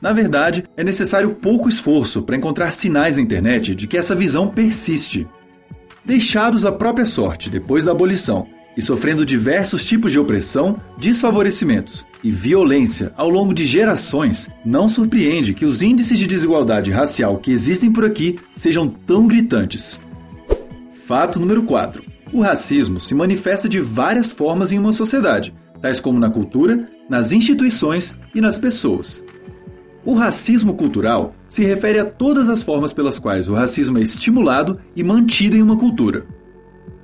[0.00, 4.48] Na verdade, é necessário pouco esforço para encontrar sinais na internet de que essa visão
[4.48, 5.26] persiste.
[6.04, 12.30] Deixados à própria sorte depois da abolição e sofrendo diversos tipos de opressão, desfavorecimentos e
[12.30, 17.90] violência ao longo de gerações, não surpreende que os índices de desigualdade racial que existem
[17.90, 20.00] por aqui sejam tão gritantes.
[21.06, 22.02] Fato número 4.
[22.32, 27.32] O racismo se manifesta de várias formas em uma sociedade, tais como na cultura, nas
[27.32, 29.22] instituições e nas pessoas.
[30.04, 34.80] O racismo cultural se refere a todas as formas pelas quais o racismo é estimulado
[34.96, 36.24] e mantido em uma cultura.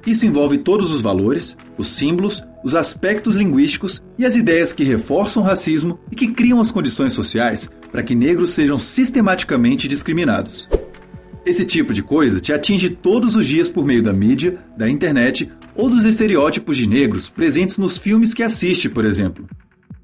[0.07, 5.43] Isso envolve todos os valores, os símbolos, os aspectos linguísticos e as ideias que reforçam
[5.43, 10.69] o racismo e que criam as condições sociais para que negros sejam sistematicamente discriminados.
[11.45, 15.51] Esse tipo de coisa te atinge todos os dias por meio da mídia, da internet
[15.77, 19.47] ou dos estereótipos de negros presentes nos filmes que assiste, por exemplo.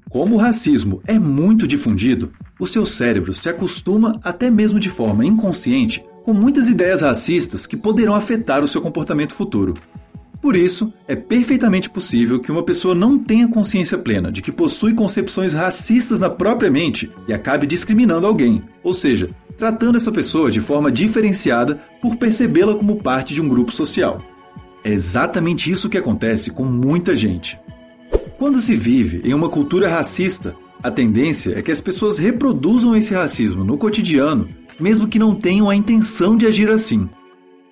[0.09, 5.25] Como o racismo é muito difundido, o seu cérebro se acostuma, até mesmo de forma
[5.25, 9.73] inconsciente, com muitas ideias racistas que poderão afetar o seu comportamento futuro.
[10.39, 14.93] Por isso, é perfeitamente possível que uma pessoa não tenha consciência plena de que possui
[14.93, 20.59] concepções racistas na própria mente e acabe discriminando alguém, ou seja, tratando essa pessoa de
[20.59, 24.21] forma diferenciada por percebê-la como parte de um grupo social.
[24.83, 27.57] É exatamente isso que acontece com muita gente.
[28.37, 33.13] Quando se vive em uma cultura racista, a tendência é que as pessoas reproduzam esse
[33.13, 37.09] racismo no cotidiano, mesmo que não tenham a intenção de agir assim.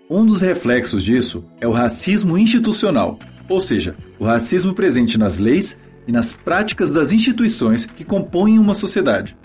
[0.09, 3.19] Um dos reflexos disso é o racismo institucional,
[3.49, 8.73] ou seja, o racismo presente nas leis e nas práticas das instituições que compõem uma
[8.73, 9.35] sociedade.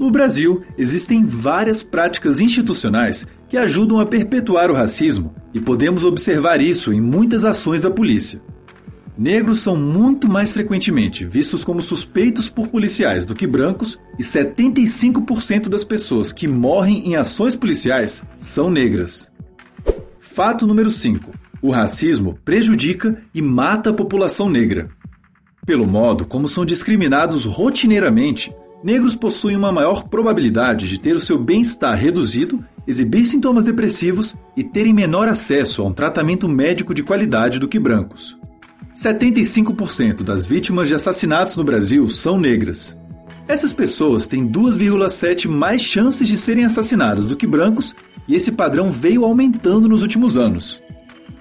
[0.00, 6.58] No Brasil, existem várias práticas institucionais que ajudam a perpetuar o racismo e podemos observar
[6.58, 8.40] isso em muitas ações da polícia.
[9.18, 15.68] Negros são muito mais frequentemente vistos como suspeitos por policiais do que brancos, e 75%
[15.68, 19.30] das pessoas que morrem em ações policiais são negras.
[20.18, 24.88] Fato número 5: o racismo prejudica e mata a população negra.
[25.66, 28.50] Pelo modo como são discriminados rotineiramente,
[28.82, 34.64] negros possuem uma maior probabilidade de ter o seu bem-estar reduzido, exibir sintomas depressivos e
[34.64, 38.38] terem menor acesso a um tratamento médico de qualidade do que brancos.
[38.94, 42.96] 75% das vítimas de assassinatos no Brasil são negras.
[43.46, 47.94] Essas pessoas têm 2,7 mais chances de serem assassinadas do que brancos,
[48.28, 50.80] e esse padrão veio aumentando nos últimos anos.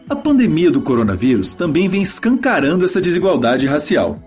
[0.09, 4.19] A pandemia do coronavírus também vem escancarando essa desigualdade racial.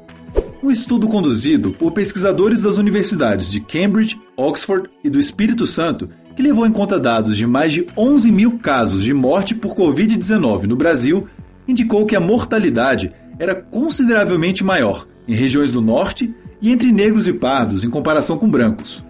[0.62, 6.42] Um estudo conduzido por pesquisadores das universidades de Cambridge, Oxford e do Espírito Santo, que
[6.42, 10.76] levou em conta dados de mais de 11 mil casos de morte por Covid-19 no
[10.76, 11.26] Brasil,
[11.66, 17.32] indicou que a mortalidade era consideravelmente maior em regiões do norte e entre negros e
[17.32, 19.04] pardos em comparação com brancos.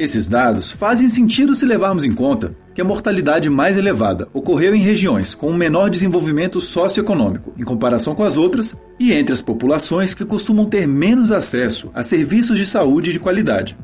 [0.00, 4.80] Esses dados fazem sentido se levarmos em conta que a mortalidade mais elevada ocorreu em
[4.82, 10.14] regiões com um menor desenvolvimento socioeconômico em comparação com as outras e entre as populações
[10.14, 13.76] que costumam ter menos acesso a serviços de saúde de qualidade.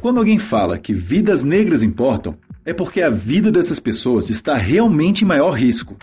[0.00, 5.22] Quando alguém fala que vidas negras importam, é porque a vida dessas pessoas está realmente
[5.22, 5.96] em maior risco.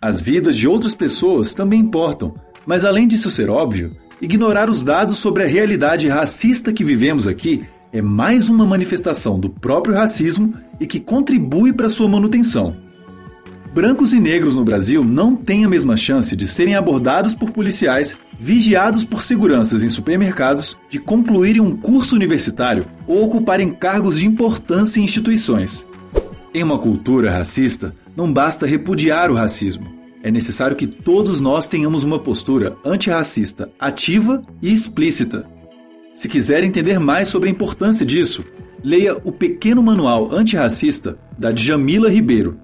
[0.00, 5.18] As vidas de outras pessoas também importam, mas além disso ser óbvio, ignorar os dados
[5.18, 10.86] sobre a realidade racista que vivemos aqui é mais uma manifestação do próprio racismo e
[10.86, 12.76] que contribui para sua manutenção.
[13.74, 18.16] Brancos e negros no Brasil não têm a mesma chance de serem abordados por policiais,
[18.38, 25.00] vigiados por seguranças em supermercados, de concluírem um curso universitário ou ocuparem cargos de importância
[25.00, 25.86] em instituições.
[26.52, 29.86] Em uma cultura racista, não basta repudiar o racismo.
[30.22, 35.46] É necessário que todos nós tenhamos uma postura antirracista ativa e explícita.
[36.18, 38.44] Se quiser entender mais sobre a importância disso,
[38.82, 42.58] leia o pequeno manual antirracista da Djamila Ribeiro,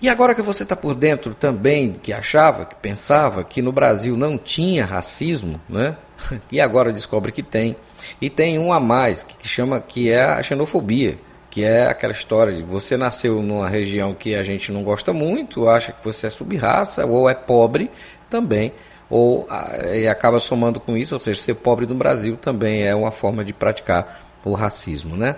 [0.00, 4.16] e agora que você está por dentro também, que achava, que pensava que no Brasil
[4.16, 5.98] não tinha racismo, né?
[6.50, 7.76] E agora descobre que tem.
[8.18, 11.18] E tem um a mais, que chama que é a xenofobia,
[11.50, 15.68] que é aquela história de você nasceu numa região que a gente não gosta muito,
[15.68, 17.90] acha que você é subraça ou é pobre
[18.30, 18.72] também,
[19.08, 19.46] ou
[19.94, 23.44] e acaba somando com isso, ou seja, ser pobre no Brasil também é uma forma
[23.44, 25.36] de praticar o racismo, né?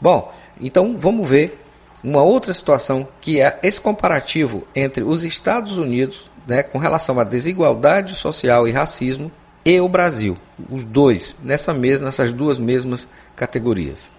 [0.00, 1.62] Bom, então vamos ver
[2.02, 7.24] uma outra situação que é esse comparativo entre os Estados Unidos né, com relação à
[7.24, 9.30] desigualdade social e racismo
[9.64, 10.36] e o Brasil,
[10.70, 14.15] os dois nessa mesma, nessas duas mesmas categorias.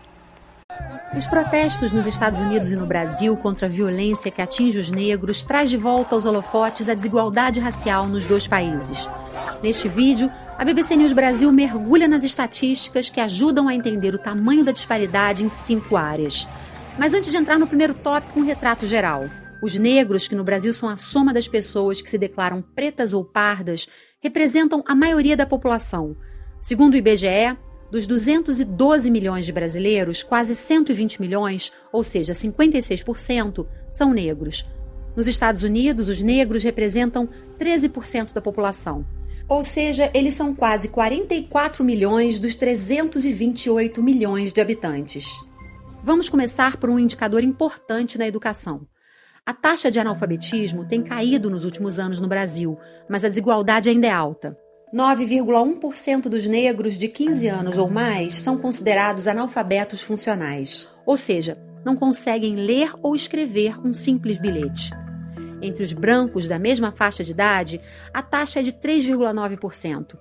[1.16, 5.42] Os protestos nos Estados Unidos e no Brasil contra a violência que atinge os negros
[5.42, 9.10] traz de volta aos holofotes a desigualdade racial nos dois países.
[9.64, 14.66] Neste vídeo, a BBC News Brasil mergulha nas estatísticas que ajudam a entender o tamanho
[14.66, 16.48] da disparidade em cinco áreas.
[17.00, 19.30] Mas antes de entrar no primeiro tópico, um retrato geral.
[19.64, 23.24] Os negros, que no Brasil são a soma das pessoas que se declaram pretas ou
[23.24, 23.88] pardas,
[24.20, 26.18] representam a maioria da população.
[26.62, 27.58] Segundo o IBGE,
[27.92, 34.66] dos 212 milhões de brasileiros, quase 120 milhões, ou seja, 56%, são negros.
[35.16, 37.28] Nos Estados Unidos, os negros representam
[37.60, 39.06] 13% da população.
[39.50, 45.40] Ou seja, eles são quase 44 milhões dos 328 milhões de habitantes.
[46.04, 48.86] Vamos começar por um indicador importante na educação.
[49.46, 52.78] A taxa de analfabetismo tem caído nos últimos anos no Brasil,
[53.10, 54.58] mas a desigualdade ainda é alta.
[54.94, 61.96] 9,1% dos negros de 15 anos ou mais são considerados analfabetos funcionais, ou seja, não
[61.96, 64.92] conseguem ler ou escrever um simples bilhete.
[65.62, 67.82] Entre os brancos da mesma faixa de idade,
[68.14, 70.18] a taxa é de 3,9%.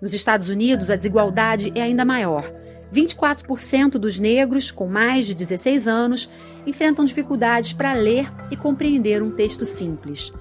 [0.00, 2.52] Nos Estados Unidos, a desigualdade é ainda maior
[2.94, 6.30] 24% dos negros com mais de 16 anos
[6.66, 10.32] enfrentam dificuldades para ler e compreender um texto simples.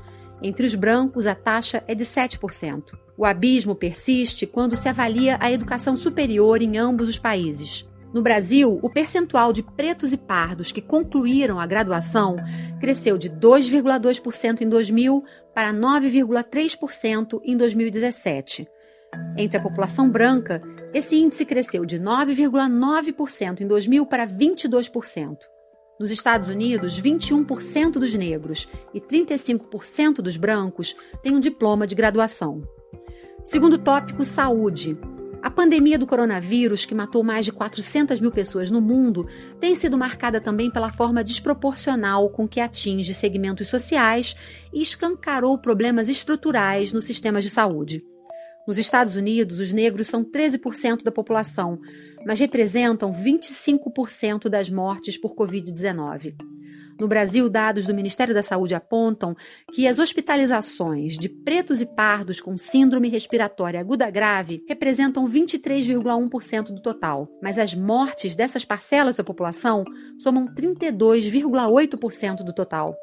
[0.43, 2.83] Entre os brancos, a taxa é de 7%.
[3.17, 7.87] O abismo persiste quando se avalia a educação superior em ambos os países.
[8.13, 12.35] No Brasil, o percentual de pretos e pardos que concluíram a graduação
[12.79, 15.23] cresceu de 2,2% em 2000
[15.55, 18.67] para 9,3% em 2017.
[19.37, 20.61] Entre a população branca,
[20.93, 25.37] esse índice cresceu de 9,9% em 2000 para 22%.
[26.03, 32.61] Nos Estados Unidos, 21% dos negros e 35% dos brancos têm um diploma de graduação.
[33.45, 34.97] Segundo tópico, saúde.
[35.41, 39.25] A pandemia do coronavírus, que matou mais de 400 mil pessoas no mundo,
[39.61, 44.35] tem sido marcada também pela forma desproporcional com que atinge segmentos sociais
[44.73, 48.03] e escancarou problemas estruturais nos sistemas de saúde.
[48.67, 51.79] Nos Estados Unidos, os negros são 13% da população,
[52.25, 56.33] mas representam 25% das mortes por Covid-19.
[56.99, 59.35] No Brasil, dados do Ministério da Saúde apontam
[59.73, 66.81] que as hospitalizações de pretos e pardos com síndrome respiratória aguda grave representam 23,1% do
[66.81, 69.83] total, mas as mortes dessas parcelas da população
[70.19, 72.95] somam 32,8% do total.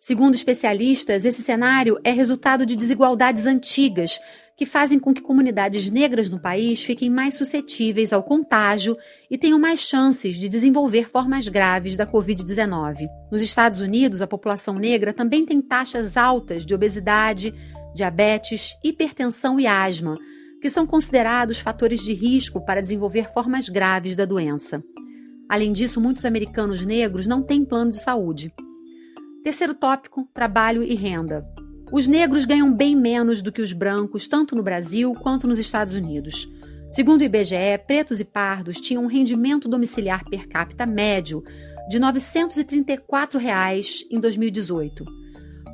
[0.00, 4.18] Segundo especialistas, esse cenário é resultado de desigualdades antigas
[4.56, 8.96] que fazem com que comunidades negras no país fiquem mais suscetíveis ao contágio
[9.30, 13.06] e tenham mais chances de desenvolver formas graves da Covid-19.
[13.30, 17.54] Nos Estados Unidos, a população negra também tem taxas altas de obesidade,
[17.94, 20.18] diabetes, hipertensão e asma,
[20.60, 24.82] que são considerados fatores de risco para desenvolver formas graves da doença.
[25.48, 28.54] Além disso, muitos americanos negros não têm plano de saúde.
[29.42, 31.44] Terceiro tópico: trabalho e renda.
[31.92, 35.92] Os negros ganham bem menos do que os brancos, tanto no Brasil quanto nos Estados
[35.92, 36.50] Unidos.
[36.88, 41.44] Segundo o IBGE, pretos e pardos tinham um rendimento domiciliar per capita médio
[41.90, 45.04] de 934 reais em 2018.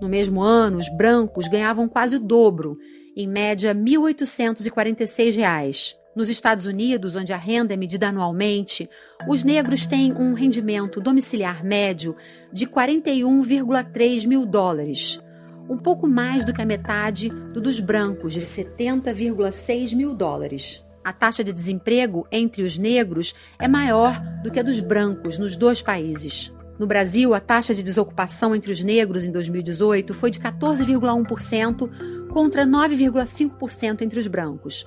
[0.01, 2.77] No mesmo ano, os brancos ganhavam quase o dobro,
[3.17, 5.95] em média 1.846 reais.
[6.17, 8.91] Nos Estados Unidos, onde a renda é medida anualmente,
[9.29, 12.17] os negros têm um rendimento domiciliar médio
[12.53, 15.21] de 41,3 mil dólares,
[15.69, 20.85] um pouco mais do que a metade do dos brancos, de 70,6 mil dólares.
[21.05, 25.57] A taxa de desemprego entre os negros é maior do que a dos brancos nos
[25.57, 26.53] dois países.
[26.79, 32.65] No Brasil, a taxa de desocupação entre os negros em 2018 foi de 14,1% contra
[32.65, 34.87] 9,5% entre os brancos.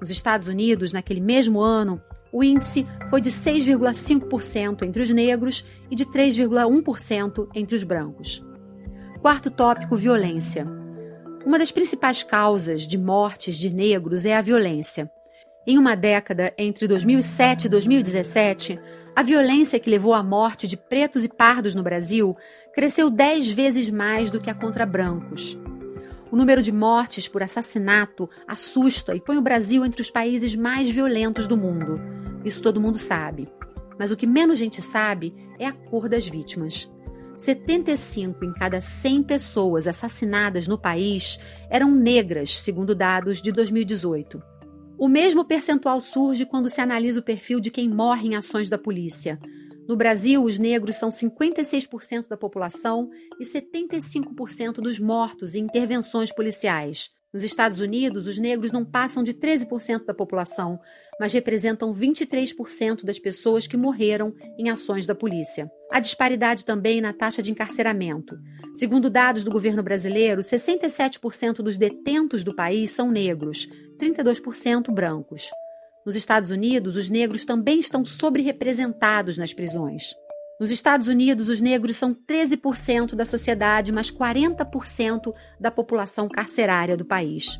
[0.00, 2.00] Nos Estados Unidos, naquele mesmo ano,
[2.30, 8.44] o índice foi de 6,5% entre os negros e de 3,1% entre os brancos.
[9.24, 10.66] Quarto tópico: violência.
[11.46, 15.10] Uma das principais causas de mortes de negros é a violência.
[15.66, 18.78] Em uma década entre 2007 e 2017,
[19.16, 22.36] a violência que levou à morte de pretos e pardos no Brasil
[22.74, 25.58] cresceu dez vezes mais do que a contra brancos.
[26.30, 30.90] O número de mortes por assassinato assusta e põe o Brasil entre os países mais
[30.90, 31.98] violentos do mundo.
[32.44, 33.50] Isso todo mundo sabe.
[33.98, 36.92] Mas o que menos gente sabe é a cor das vítimas.
[37.36, 44.42] 75 em cada 100 pessoas assassinadas no país eram negras, segundo dados de 2018.
[44.96, 48.78] O mesmo percentual surge quando se analisa o perfil de quem morre em ações da
[48.78, 49.38] polícia.
[49.88, 57.10] No Brasil, os negros são 56% da população e 75% dos mortos em intervenções policiais.
[57.34, 60.78] Nos Estados Unidos, os negros não passam de 13% da população,
[61.18, 65.68] mas representam 23% das pessoas que morreram em ações da polícia.
[65.90, 68.38] Há disparidade também na taxa de encarceramento.
[68.72, 73.66] Segundo dados do governo brasileiro, 67% dos detentos do país são negros,
[73.98, 75.50] 32% brancos.
[76.06, 80.14] Nos Estados Unidos, os negros também estão sobre-representados nas prisões.
[80.60, 87.04] Nos Estados Unidos, os negros são 13% da sociedade, mas 40% da população carcerária do
[87.04, 87.58] país.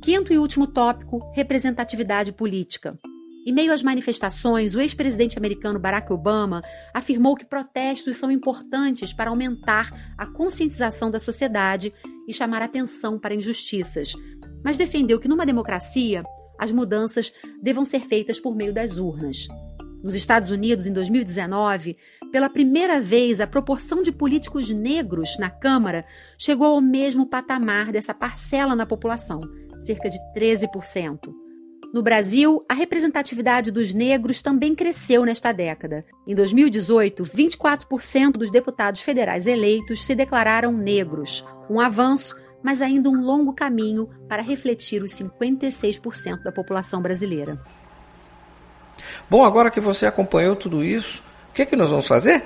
[0.00, 2.96] Quinto e último tópico: representatividade política.
[3.44, 9.30] Em meio às manifestações, o ex-presidente americano Barack Obama afirmou que protestos são importantes para
[9.30, 11.92] aumentar a conscientização da sociedade
[12.26, 14.14] e chamar atenção para injustiças,
[14.64, 16.24] mas defendeu que numa democracia
[16.58, 17.32] as mudanças
[17.62, 19.46] devam ser feitas por meio das urnas.
[20.02, 21.96] Nos Estados Unidos, em 2019,
[22.30, 26.04] pela primeira vez, a proporção de políticos negros na Câmara
[26.38, 29.40] chegou ao mesmo patamar dessa parcela na população,
[29.80, 31.18] cerca de 13%.
[31.94, 36.04] No Brasil, a representatividade dos negros também cresceu nesta década.
[36.26, 42.34] Em 2018, 24% dos deputados federais eleitos se declararam negros, um avanço
[42.66, 47.62] mas ainda um longo caminho para refletir os 56% da população brasileira.
[49.28, 52.44] Bom, agora que você acompanhou tudo isso, o que é que nós vamos fazer?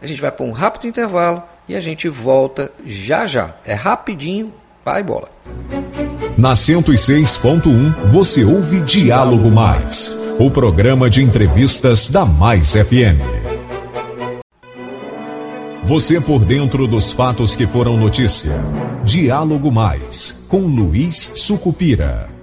[0.00, 3.54] A gente vai para um rápido intervalo e a gente volta já já.
[3.64, 4.52] É rapidinho,
[4.84, 5.28] vai bola.
[6.36, 13.20] Na 106.1 você ouve Diálogo Mais, o programa de entrevistas da Mais FM.
[15.84, 18.52] Você por dentro dos fatos que foram notícia.
[19.04, 22.37] Diálogo Mais, com Luiz Sucupira.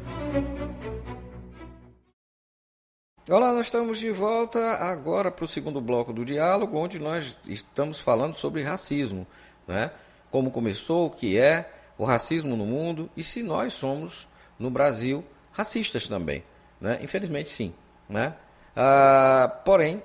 [3.27, 7.99] Olá, nós estamos de volta agora para o segundo bloco do diálogo, onde nós estamos
[7.99, 9.25] falando sobre racismo,
[9.67, 9.89] né?
[10.29, 14.27] Como começou, o que é o racismo no mundo e se nós somos,
[14.59, 16.43] no Brasil, racistas também,
[16.79, 16.99] né?
[17.01, 17.73] Infelizmente sim,
[18.07, 18.35] né?
[18.75, 20.03] Ah, porém,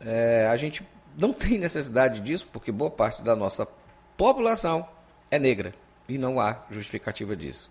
[0.00, 0.86] é, a gente
[1.18, 3.66] não tem necessidade disso, porque boa parte da nossa
[4.16, 4.88] população
[5.28, 5.74] é negra
[6.08, 7.68] e não há justificativa disso.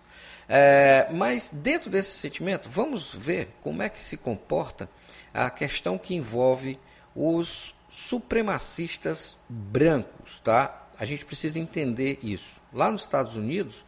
[0.48, 4.88] É, mas dentro desse sentimento, vamos ver como é que se comporta
[5.32, 6.78] a questão que envolve
[7.14, 10.88] os supremacistas brancos, tá?
[10.98, 12.60] A gente precisa entender isso.
[12.72, 13.84] Lá nos Estados Unidos,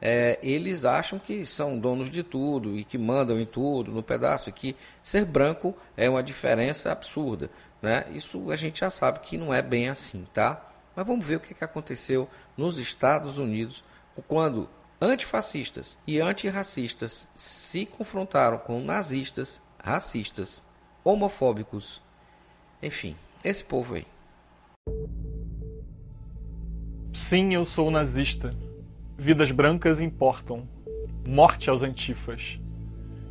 [0.00, 4.48] é, eles acham que são donos de tudo e que mandam em tudo, no pedaço,
[4.48, 7.50] e que ser branco é uma diferença absurda.
[7.82, 8.06] Né?
[8.14, 10.64] Isso a gente já sabe que não é bem assim, tá?
[10.94, 13.84] Mas vamos ver o que, que aconteceu nos Estados Unidos
[14.26, 14.68] quando
[15.00, 20.62] antifascistas e antirracistas se confrontaram com nazistas, racistas,
[21.04, 22.02] homofóbicos,
[22.82, 24.06] enfim, esse povo aí.
[27.12, 28.54] Sim, eu sou nazista.
[29.16, 30.68] Vidas brancas importam.
[31.26, 32.60] Morte aos antifas.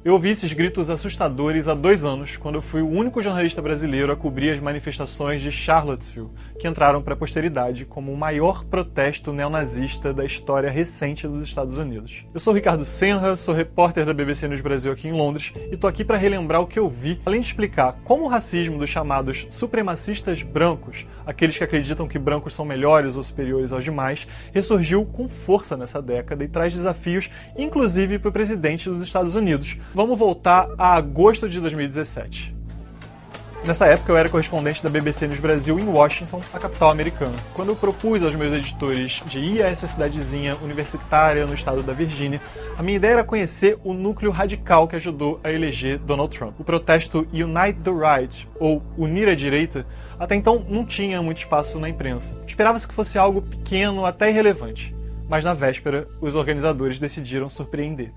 [0.08, 4.10] Eu ouvi esses gritos assustadores há dois anos, quando eu fui o único jornalista brasileiro
[4.10, 9.34] a cobrir as manifestações de Charlottesville, que entraram para a posteridade como o maior protesto
[9.34, 12.24] neonazista da história recente dos Estados Unidos.
[12.34, 15.90] Eu sou Ricardo Senra, sou repórter da BBC News Brasil aqui em Londres e estou
[15.90, 19.46] aqui para relembrar o que eu vi, além de explicar como o racismo dos chamados
[19.50, 25.28] supremacistas brancos, aqueles que acreditam que brancos são melhores ou superiores aos demais, ressurgiu com
[25.28, 30.70] força nessa década e traz desafios, inclusive para o presidente dos Estados Unidos, Vamos voltar
[30.78, 32.56] a agosto de 2017.
[33.66, 37.34] Nessa época eu era correspondente da BBC News Brasil em Washington, a capital americana.
[37.56, 41.94] Quando eu propus aos meus editores de ir a essa cidadezinha universitária no estado da
[41.94, 42.40] Virgínia,
[42.78, 46.60] a minha ideia era conhecer o núcleo radical que ajudou a eleger Donald Trump.
[46.60, 49.84] O protesto Unite the Right, ou Unir a Direita,
[50.20, 52.36] até então não tinha muito espaço na imprensa.
[52.46, 54.94] Esperava-se que fosse algo pequeno, até irrelevante.
[55.28, 58.14] Mas na véspera, os organizadores decidiram surpreender.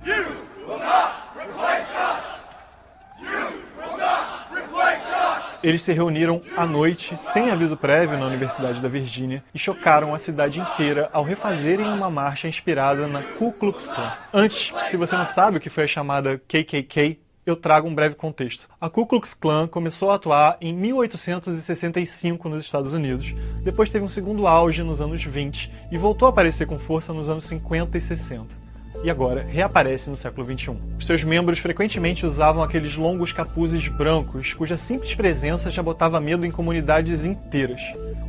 [5.63, 10.19] Eles se reuniram à noite, sem aviso prévio, na Universidade da Virgínia e chocaram a
[10.19, 14.13] cidade inteira ao refazerem uma marcha inspirada na Ku Klux Klan.
[14.33, 18.15] Antes, se você não sabe o que foi a chamada KKK, eu trago um breve
[18.15, 18.69] contexto.
[18.81, 24.09] A Ku Klux Klan começou a atuar em 1865 nos Estados Unidos, depois teve um
[24.09, 28.01] segundo auge nos anos 20 e voltou a aparecer com força nos anos 50 e
[28.01, 28.60] 60
[29.03, 30.77] e agora reaparece no século XXI.
[31.01, 36.51] seus membros frequentemente usavam aqueles longos capuzes brancos, cuja simples presença já botava medo em
[36.51, 37.81] comunidades inteiras.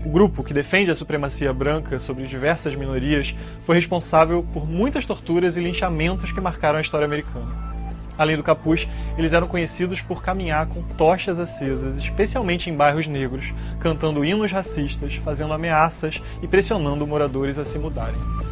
[0.06, 5.58] O grupo, que defende a supremacia branca sobre diversas minorias, foi responsável por muitas torturas
[5.58, 7.72] e linchamentos que marcaram a história americana.
[8.18, 13.54] Além do capuz, eles eram conhecidos por caminhar com tochas acesas, especialmente em bairros negros,
[13.80, 18.51] cantando hinos racistas, fazendo ameaças e pressionando moradores a se mudarem.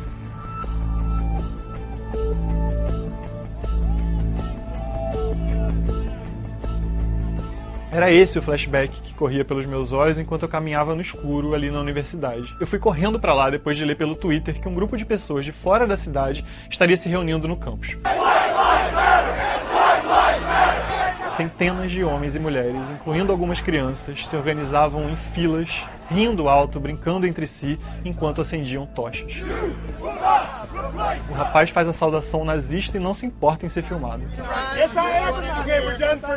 [7.92, 11.72] Era esse o flashback que corria pelos meus olhos enquanto eu caminhava no escuro ali
[11.72, 12.56] na universidade.
[12.60, 15.44] Eu fui correndo para lá depois de ler pelo Twitter que um grupo de pessoas
[15.44, 17.98] de fora da cidade estaria se reunindo no campus.
[21.36, 27.28] Centenas de homens e mulheres, incluindo algumas crianças, se organizavam em filas, rindo alto, brincando
[27.28, 29.32] entre si, enquanto acendiam tochas.
[31.30, 34.24] O rapaz faz a saudação nazista e não se importa em ser filmado.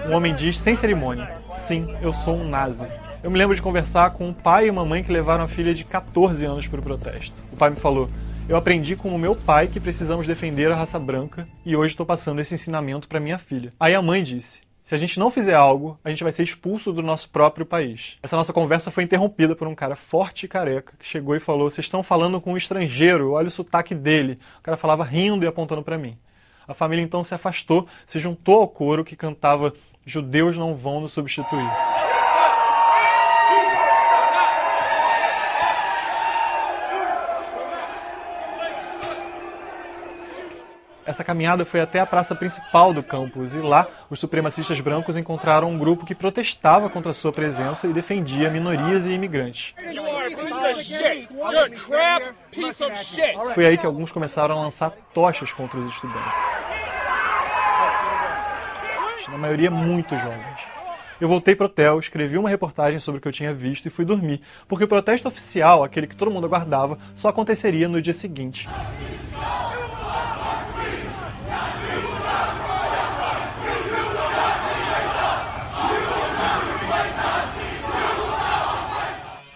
[0.08, 2.86] O homem diz sem cerimônia: Sim, eu sou um nazi.
[3.22, 5.72] Eu me lembro de conversar com um pai e uma mãe que levaram a filha
[5.72, 7.34] de 14 anos para o protesto.
[7.52, 8.10] O pai me falou:
[8.48, 12.04] Eu aprendi com o meu pai que precisamos defender a raça branca e hoje estou
[12.04, 13.70] passando esse ensinamento para minha filha.
[13.78, 16.92] Aí a mãe disse: se a gente não fizer algo, a gente vai ser expulso
[16.92, 18.18] do nosso próprio país.
[18.22, 21.70] Essa nossa conversa foi interrompida por um cara forte e careca que chegou e falou:
[21.70, 24.38] Vocês estão falando com um estrangeiro, olha o sotaque dele.
[24.58, 26.18] O cara falava rindo e apontando para mim.
[26.66, 29.72] A família então se afastou, se juntou ao coro que cantava:
[30.04, 31.91] Judeus não vão nos substituir.
[41.12, 45.68] Essa caminhada foi até a praça principal do campus e lá os supremacistas brancos encontraram
[45.68, 49.74] um grupo que protestava contra sua presença e defendia minorias e imigrantes.
[53.54, 56.32] Foi aí que alguns começaram a lançar tochas contra os estudantes.
[59.28, 60.60] Na maioria muito jovens.
[61.20, 64.06] Eu voltei pro hotel, escrevi uma reportagem sobre o que eu tinha visto e fui
[64.06, 68.66] dormir, porque o protesto oficial, aquele que todo mundo aguardava, só aconteceria no dia seguinte.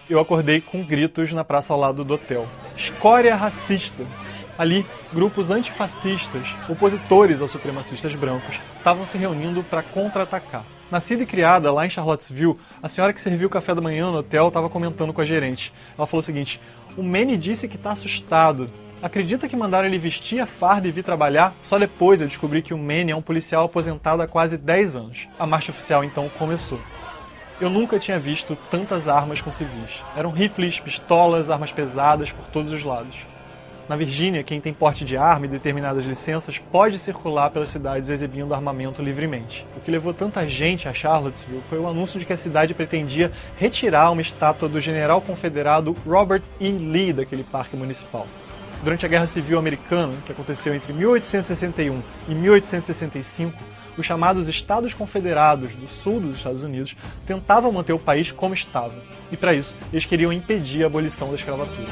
[0.09, 2.47] Eu acordei com gritos na praça ao lado do hotel.
[2.75, 4.05] Escória racista.
[4.57, 10.65] Ali, grupos antifascistas, opositores aos supremacistas brancos, estavam se reunindo para contra-atacar.
[10.89, 14.19] Nascida e criada lá em Charlottesville, a senhora que serviu o café da manhã no
[14.19, 15.71] hotel estava comentando com a gerente.
[15.97, 16.59] Ela falou o seguinte:
[16.95, 18.69] O Manny disse que está assustado.
[18.99, 21.53] Acredita que mandaram ele vestir a farda e vir trabalhar?
[21.61, 25.27] Só depois eu descobri que o Manny é um policial aposentado há quase 10 anos.
[25.37, 26.79] A marcha oficial então começou.
[27.59, 29.89] Eu nunca tinha visto tantas armas com civis.
[30.15, 33.15] Eram rifles, pistolas, armas pesadas por todos os lados.
[33.89, 38.53] Na Virgínia, quem tem porte de arma e determinadas licenças pode circular pelas cidades exibindo
[38.53, 39.65] armamento livremente.
[39.75, 43.31] O que levou tanta gente a Charlottesville foi o anúncio de que a cidade pretendia
[43.57, 46.69] retirar uma estátua do general confederado Robert E.
[46.69, 48.27] Lee daquele parque municipal.
[48.83, 53.57] Durante a Guerra Civil Americana, que aconteceu entre 1861 e 1865,
[53.97, 56.95] os chamados Estados Confederados do sul dos Estados Unidos
[57.25, 58.93] tentavam manter o país como estava,
[59.31, 61.87] e para isso eles queriam impedir a abolição da escravatura.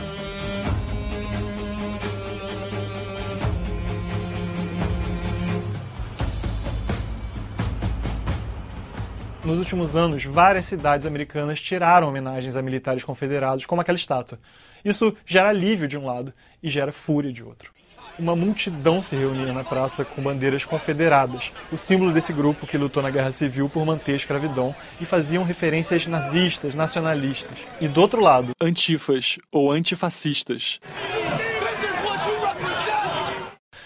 [9.44, 14.40] Nos últimos anos, várias cidades americanas tiraram homenagens a militares confederados, como aquela estátua.
[14.84, 16.34] Isso gera alívio de um lado
[16.64, 17.75] e gera fúria de outro
[18.18, 23.04] uma multidão se reunia na praça com bandeiras confederadas, o símbolo desse grupo que lutou
[23.04, 27.58] na Guerra Civil por manter a escravidão, e faziam referências nazistas, nacionalistas.
[27.82, 30.80] E do outro lado, antifas ou antifascistas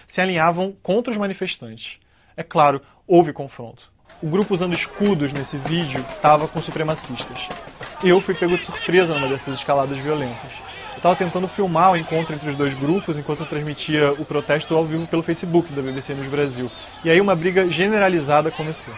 [0.07, 1.99] se alinhavam contra os manifestantes.
[2.35, 3.91] É claro, houve confronto.
[4.21, 7.47] O grupo usando escudos nesse vídeo estava com supremacistas.
[8.03, 10.68] Eu fui pego de surpresa numa dessas escaladas violentas.
[10.99, 14.83] Estava tentando filmar o encontro entre os dois grupos enquanto eu transmitia o protesto ao
[14.83, 16.69] vivo pelo Facebook da BBC News Brasil.
[17.05, 18.93] E aí uma briga generalizada começou.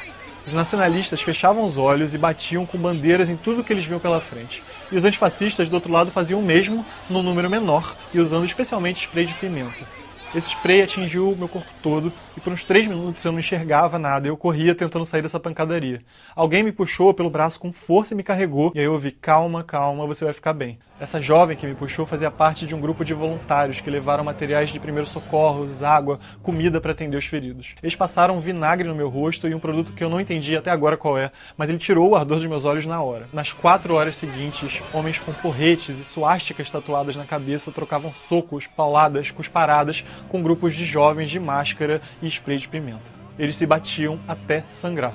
[0.48, 4.20] Os nacionalistas fechavam os olhos e batiam com bandeiras em tudo que eles viam pela
[4.20, 4.64] frente.
[4.92, 9.06] E os antifascistas do outro lado faziam o mesmo, num número menor, e usando especialmente
[9.06, 9.86] spray de pimenta.
[10.34, 14.00] Esse spray atingiu o meu corpo todo e por uns três minutos eu não enxergava
[14.00, 14.30] nada.
[14.30, 16.00] Eu corria tentando sair dessa pancadaria.
[16.34, 18.72] Alguém me puxou pelo braço com força e me carregou.
[18.74, 20.80] E aí eu ouvi: calma, calma, você vai ficar bem.
[21.02, 24.70] Essa jovem que me puxou fazia parte de um grupo de voluntários que levaram materiais
[24.70, 27.74] de primeiros socorros, água, comida para atender os feridos.
[27.82, 30.96] Eles passaram vinagre no meu rosto e um produto que eu não entendi até agora
[30.96, 33.28] qual é, mas ele tirou o ardor dos meus olhos na hora.
[33.34, 39.32] Nas quatro horas seguintes, homens com porretes e suásticas tatuadas na cabeça trocavam socos, pauladas,
[39.32, 43.02] cusparadas com grupos de jovens de máscara e spray de pimenta.
[43.38, 45.14] Eles se batiam até sangrar.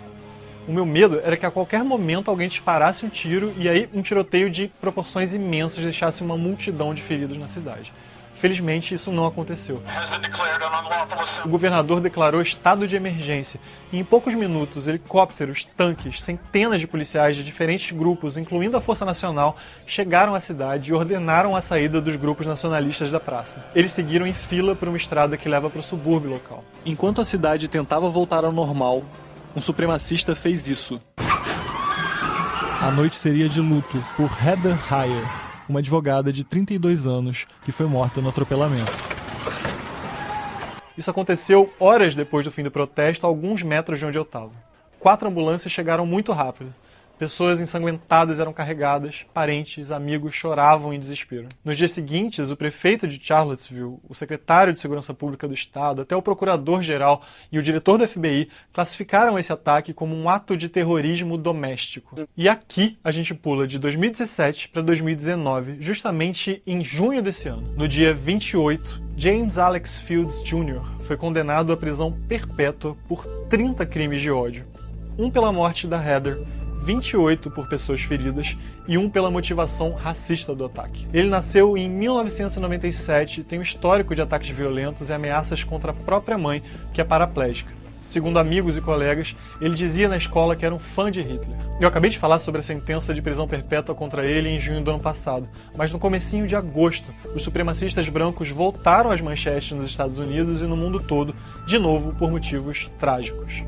[0.66, 4.02] O meu medo era que a qualquer momento alguém disparasse um tiro e aí um
[4.02, 7.92] tiroteio de proporções imensas deixasse uma multidão de feridos na cidade.
[8.39, 9.82] Felizmente, isso não aconteceu.
[11.45, 13.59] O governador declarou estado de emergência
[13.93, 19.05] e, em poucos minutos, helicópteros, tanques, centenas de policiais de diferentes grupos, incluindo a Força
[19.05, 19.57] Nacional,
[19.87, 23.64] chegaram à cidade e ordenaram a saída dos grupos nacionalistas da praça.
[23.74, 26.64] Eles seguiram em fila por uma estrada que leva para o subúrbio local.
[26.84, 29.03] Enquanto a cidade tentava voltar ao normal,
[29.55, 31.01] um supremacista fez isso.
[32.82, 37.86] A noite seria de luto por Heather Heyer, uma advogada de 32 anos que foi
[37.86, 38.92] morta no atropelamento.
[40.96, 44.52] Isso aconteceu horas depois do fim do protesto, a alguns metros de onde eu estava.
[44.98, 46.74] Quatro ambulâncias chegaram muito rápido.
[47.18, 51.48] Pessoas ensanguentadas eram carregadas, parentes, amigos choravam em desespero.
[51.64, 56.14] Nos dias seguintes, o prefeito de Charlottesville, o secretário de Segurança Pública do Estado, até
[56.14, 61.38] o procurador-geral e o diretor do FBI classificaram esse ataque como um ato de terrorismo
[61.38, 62.14] doméstico.
[62.36, 67.72] E aqui a gente pula de 2017 para 2019, justamente em junho desse ano.
[67.78, 70.82] No dia 28, James Alex Fields Jr.
[71.00, 74.66] foi condenado à prisão perpétua por 30 crimes de ódio.
[75.18, 76.38] Um pela morte da Heather
[76.87, 78.57] 28 por pessoas feridas
[78.87, 81.05] e um pela motivação racista do ataque.
[81.12, 85.95] Ele nasceu em 1997 e tem um histórico de ataques violentos e ameaças contra a
[85.95, 86.62] própria mãe,
[86.93, 87.72] que é paraplégica.
[88.01, 91.59] Segundo amigos e colegas, ele dizia na escola que era um fã de Hitler.
[91.80, 94.93] Eu acabei de falar sobre a sentença de prisão perpétua contra ele em junho do
[94.93, 100.20] ano passado, mas no comecinho de agosto, os supremacistas brancos voltaram às manchetes nos Estados
[100.20, 101.34] Unidos e no mundo todo,
[101.66, 103.64] de novo por motivos trágicos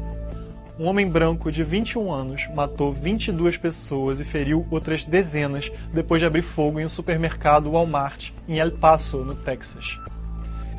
[0.79, 6.27] um homem branco de 21 anos matou 22 pessoas e feriu outras dezenas depois de
[6.27, 9.99] abrir fogo em um supermercado Walmart em El Paso, no Texas.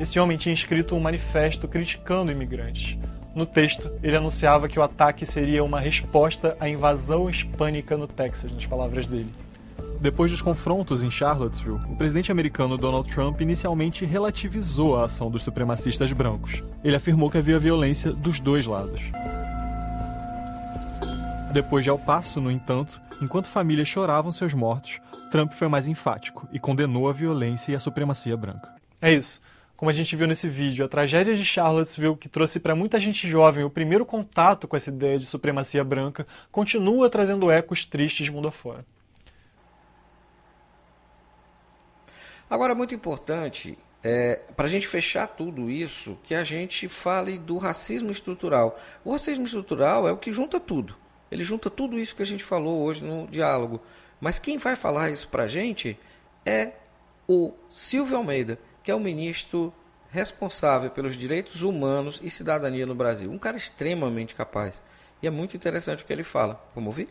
[0.00, 2.96] Esse homem tinha escrito um manifesto criticando imigrantes.
[3.34, 8.50] No texto, ele anunciava que o ataque seria uma resposta à invasão hispânica no Texas,
[8.50, 9.30] nas palavras dele.
[10.00, 15.42] Depois dos confrontos em Charlottesville, o presidente americano Donald Trump inicialmente relativizou a ação dos
[15.42, 16.64] supremacistas brancos.
[16.82, 19.12] Ele afirmou que havia violência dos dois lados.
[21.52, 25.00] Depois de El Paso, no entanto, enquanto famílias choravam seus mortos,
[25.32, 28.72] Trump foi mais enfático e condenou a violência e a supremacia branca.
[29.02, 29.42] É isso.
[29.76, 33.28] Como a gente viu nesse vídeo, a tragédia de Charlottesville, que trouxe para muita gente
[33.28, 38.46] jovem o primeiro contato com essa ideia de supremacia branca, continua trazendo ecos tristes mundo
[38.46, 38.84] afora.
[42.48, 47.58] Agora, muito importante, é, para a gente fechar tudo isso, que a gente fale do
[47.58, 48.78] racismo estrutural.
[49.04, 50.99] O racismo estrutural é o que junta tudo.
[51.30, 53.80] Ele junta tudo isso que a gente falou hoje no diálogo.
[54.20, 55.98] Mas quem vai falar isso para a gente
[56.44, 56.72] é
[57.28, 59.72] o Silvio Almeida, que é o ministro
[60.10, 63.30] responsável pelos direitos humanos e cidadania no Brasil.
[63.30, 64.82] Um cara extremamente capaz.
[65.22, 66.60] E é muito interessante o que ele fala.
[66.74, 67.08] Vamos ouvir?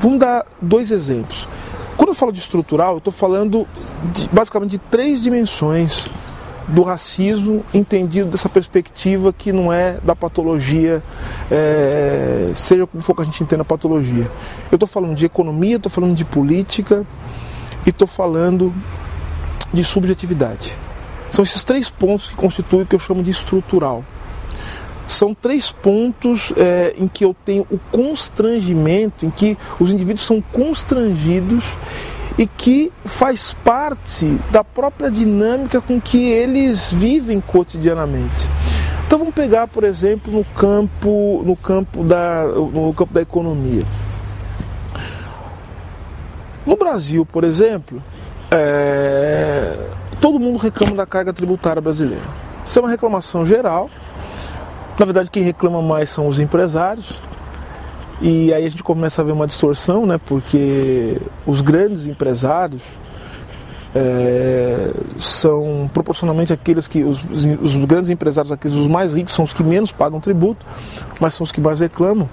[0.00, 1.46] Vamos dar dois exemplos.
[1.96, 3.68] Quando eu falo de estrutural, eu estou falando
[4.12, 6.08] de, basicamente de três dimensões
[6.70, 11.02] do racismo entendido dessa perspectiva que não é da patologia,
[11.50, 14.30] é, seja como for que a gente entenda a patologia.
[14.70, 17.04] Eu estou falando de economia, estou falando de política
[17.84, 18.72] e estou falando
[19.72, 20.76] de subjetividade.
[21.28, 24.04] São esses três pontos que constituem o que eu chamo de estrutural.
[25.06, 30.40] São três pontos é, em que eu tenho o constrangimento, em que os indivíduos são
[30.40, 31.64] constrangidos
[32.40, 38.48] e que faz parte da própria dinâmica com que eles vivem cotidianamente.
[39.06, 43.84] Então vamos pegar, por exemplo, no campo, no campo, da, no campo da economia.
[46.64, 48.02] No Brasil, por exemplo,
[48.50, 49.76] é,
[50.18, 52.24] todo mundo reclama da carga tributária brasileira.
[52.64, 53.90] Isso é uma reclamação geral.
[54.98, 57.20] Na verdade, quem reclama mais são os empresários,
[58.20, 60.20] E aí a gente começa a ver uma distorção, né?
[60.24, 61.16] Porque
[61.46, 62.82] os grandes empresários
[63.94, 67.20] é, são proporcionalmente aqueles que os,
[67.60, 70.66] os, grandes empresários, aqueles os mais ricos, são os que menos pagam tributo,
[71.18, 72.28] mas são os que mais reclamam.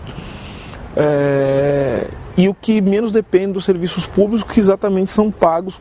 [0.96, 5.80] É, e o que menos depende dos serviços públicos que exatamente são pagos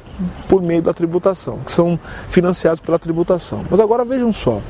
[0.48, 1.98] por meio da tributação, que são
[2.28, 3.64] financiados pela tributação.
[3.70, 4.60] Mas agora vejam só.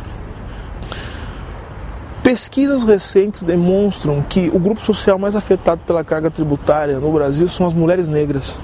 [2.26, 7.64] Pesquisas recentes demonstram que o grupo social mais afetado pela carga tributária no Brasil são
[7.64, 8.58] as mulheres negras.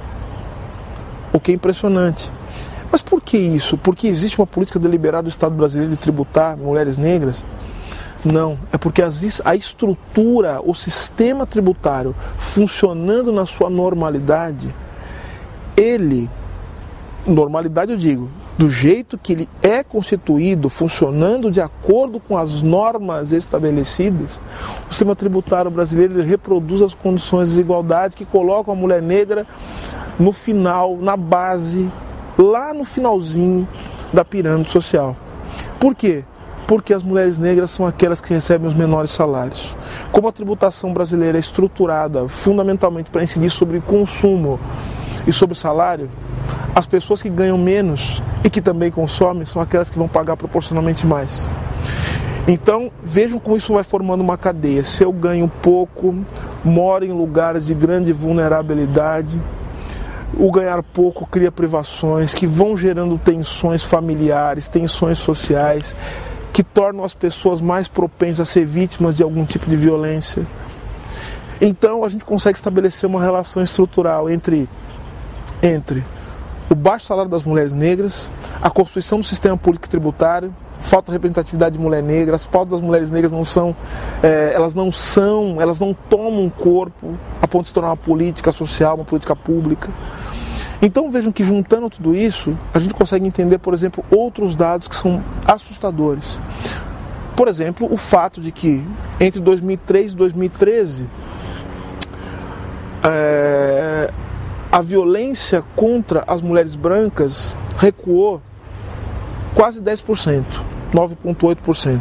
[1.33, 2.29] O que é impressionante.
[2.91, 3.79] Mas por que isso?
[3.79, 7.45] Porque existe uma política deliberada do Estado brasileiro de tributar mulheres negras?
[8.25, 14.75] Não, é porque a estrutura, o sistema tributário funcionando na sua normalidade,
[15.77, 16.29] ele,
[17.27, 23.33] normalidade eu digo, do jeito que ele é constituído, funcionando de acordo com as normas
[23.33, 24.41] estabelecidas,
[24.89, 29.47] o sistema tributário brasileiro reproduz as condições de desigualdade que colocam a mulher negra
[30.19, 31.89] no final, na base,
[32.37, 33.67] lá no finalzinho
[34.13, 35.17] da pirâmide social.
[35.79, 36.25] Por quê?
[36.67, 39.75] Porque as mulheres negras são aquelas que recebem os menores salários.
[40.11, 44.61] Como a tributação brasileira é estruturada fundamentalmente para incidir sobre consumo
[45.27, 46.11] e sobre salário,
[46.75, 51.07] as pessoas que ganham menos e que também consomem são aquelas que vão pagar proporcionalmente
[51.07, 51.49] mais.
[52.47, 54.83] Então vejam como isso vai formando uma cadeia.
[54.83, 56.15] Se eu ganho pouco,
[56.65, 59.39] moro em lugares de grande vulnerabilidade,
[60.35, 65.95] o ganhar pouco cria privações que vão gerando tensões familiares, tensões sociais,
[66.53, 70.45] que tornam as pessoas mais propensas a ser vítimas de algum tipo de violência.
[71.61, 74.69] Então a gente consegue estabelecer uma relação estrutural entre,
[75.63, 76.05] entre
[76.69, 81.77] o baixo salário das mulheres negras, a construção do sistema público tributário, falta de representatividade
[81.77, 83.75] de mulher negra, as pautas das mulheres negras não são,
[84.23, 88.51] é, elas não são, elas não tomam corpo a ponto de se tornar uma política
[88.53, 89.89] social, uma política pública.
[90.81, 94.97] Então vejam que juntando tudo isso, a gente consegue entender, por exemplo, outros dados que
[94.97, 96.41] são assustadores.
[97.37, 98.83] Por exemplo, o fato de que
[99.21, 101.07] entre 2003 e 2013
[103.05, 104.13] é,
[104.73, 108.41] a violência contra as mulheres brancas recuou
[109.55, 110.45] quase 10%,
[110.95, 112.01] 9,8%.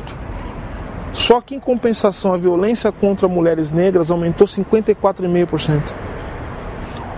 [1.12, 5.94] Só que em compensação a violência contra mulheres negras aumentou 54,5%.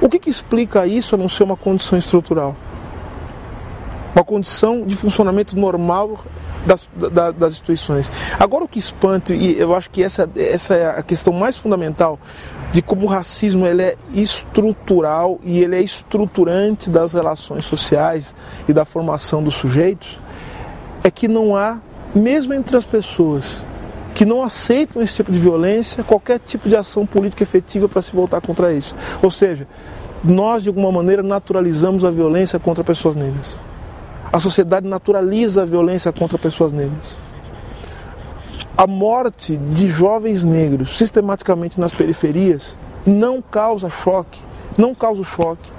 [0.02, 2.56] O que, que explica isso a não ser uma condição estrutural?
[4.16, 6.26] Uma condição de funcionamento normal
[6.66, 6.90] das,
[7.38, 8.12] das, instituições.
[8.40, 12.20] Agora o que espanta, e eu acho que essa, essa é a questão mais fundamental
[12.74, 18.36] de como o racismo ele é estrutural e ele é estruturante das relações sociais
[18.68, 20.20] e da formação dos sujeitos,
[21.04, 21.78] é que não há,
[22.16, 23.64] mesmo entre as pessoas
[24.16, 28.12] que não aceitam esse tipo de violência, qualquer tipo de ação política efetiva para se
[28.12, 28.96] voltar contra isso.
[29.22, 29.68] Ou seja,
[30.24, 33.56] nós de alguma maneira naturalizamos a violência contra pessoas negras.
[34.32, 37.23] A sociedade naturaliza a violência contra pessoas negras
[38.84, 44.42] a morte de jovens negros sistematicamente nas periferias não causa choque,
[44.78, 45.72] não causa choque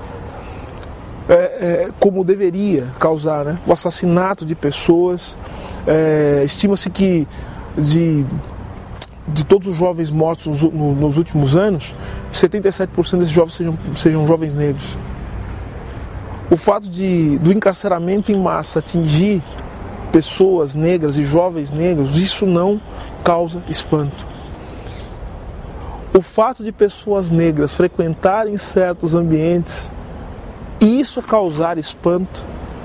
[1.28, 3.44] é, é, como deveria causar.
[3.44, 3.58] Né?
[3.66, 5.36] O assassinato de pessoas,
[5.86, 7.28] é, estima-se que
[7.76, 8.24] de,
[9.28, 11.94] de todos os jovens mortos nos, no, nos últimos anos,
[12.32, 14.96] 77% desses jovens sejam, sejam jovens negros.
[16.50, 19.42] O fato de, do encarceramento em massa atingir
[20.14, 22.80] pessoas negras e jovens negros, isso não
[23.24, 24.24] causa espanto.
[26.16, 29.90] O fato de pessoas negras frequentarem certos ambientes
[30.80, 32.44] e isso causar espanto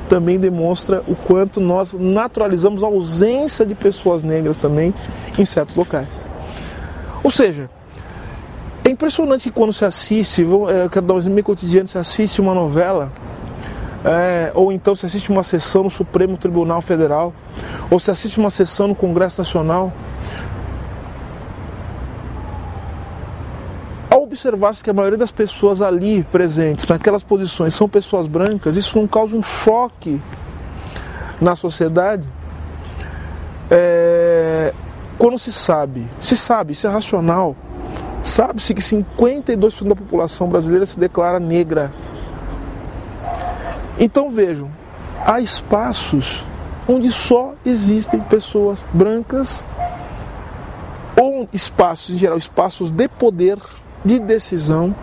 [0.09, 4.91] também demonstra o quanto nós naturalizamos a ausência de pessoas negras também
[5.37, 6.25] em certos locais.
[7.23, 7.69] Ou seja,
[8.83, 12.41] é impressionante que quando se assiste, é, eu quero dar um exemplo cotidiano, se assiste
[12.41, 13.11] uma novela
[14.03, 17.33] é, ou então se assiste uma sessão no Supremo Tribunal Federal,
[17.89, 19.91] ou se assiste uma sessão no Congresso Nacional,
[24.09, 28.97] ao observar-se que a maioria das pessoas ali presentes, naquelas posições, são pessoas brancas, isso
[28.97, 30.21] não causa um choque
[31.39, 32.27] na sociedade.
[33.69, 34.73] É,
[35.17, 37.55] quando se sabe, se sabe, isso é racional,
[38.23, 41.91] sabe-se que 52% da população brasileira se declara negra
[43.99, 44.69] então vejam,
[45.25, 46.43] há espaços
[46.87, 49.63] onde só existem pessoas brancas,
[51.15, 53.57] ou espaços, em geral, espaços de poder,
[54.03, 54.95] de decisão,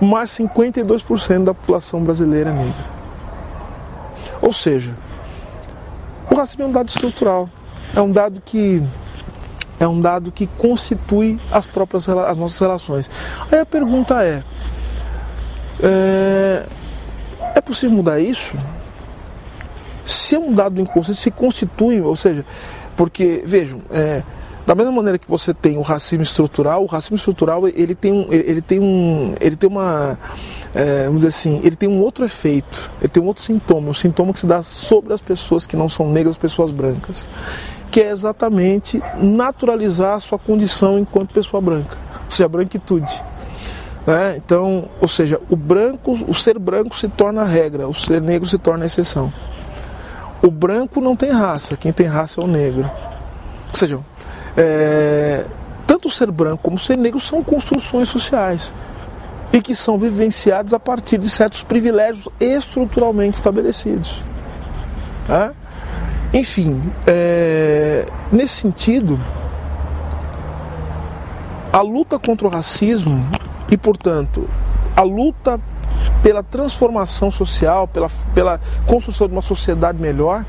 [0.00, 2.84] mas 52% da população brasileira é negra.
[4.42, 4.92] Ou seja,
[6.30, 7.48] o racismo é um dado estrutural,
[7.94, 8.82] é um dado que
[9.80, 13.10] é um dado que constitui as próprias as nossas relações.
[13.50, 14.42] Aí a pergunta é,
[15.80, 16.66] é,
[17.58, 18.56] é possível mudar isso?
[20.04, 22.44] Se é um dado inconsciente, se constitui, ou seja,
[22.96, 24.22] porque, vejam, é,
[24.66, 28.32] da mesma maneira que você tem o racismo estrutural, o racismo estrutural ele tem um,
[28.32, 30.18] ele tem um, ele tem uma,
[30.74, 33.94] é, vamos dizer assim, ele tem um outro efeito, ele tem um outro sintoma, um
[33.94, 37.26] sintoma que se dá sobre as pessoas que não são negras, as pessoas brancas,
[37.90, 43.22] que é exatamente naturalizar a sua condição enquanto pessoa branca, ou seja, a branquitude.
[44.08, 44.38] Né?
[44.38, 48.56] Então, ou seja, o branco, o ser branco se torna regra, o ser negro se
[48.56, 49.30] torna exceção.
[50.40, 52.90] O branco não tem raça, quem tem raça é o negro.
[53.68, 54.00] Ou seja,
[54.56, 55.44] é,
[55.86, 58.72] tanto o ser branco como o ser negro são construções sociais
[59.52, 64.22] e que são vivenciadas a partir de certos privilégios estruturalmente estabelecidos.
[65.28, 65.52] Né?
[66.32, 69.20] Enfim, é, nesse sentido,
[71.70, 73.22] a luta contra o racismo
[73.70, 74.48] e, portanto,
[74.96, 75.60] a luta
[76.22, 80.44] pela transformação social, pela, pela construção de uma sociedade melhor,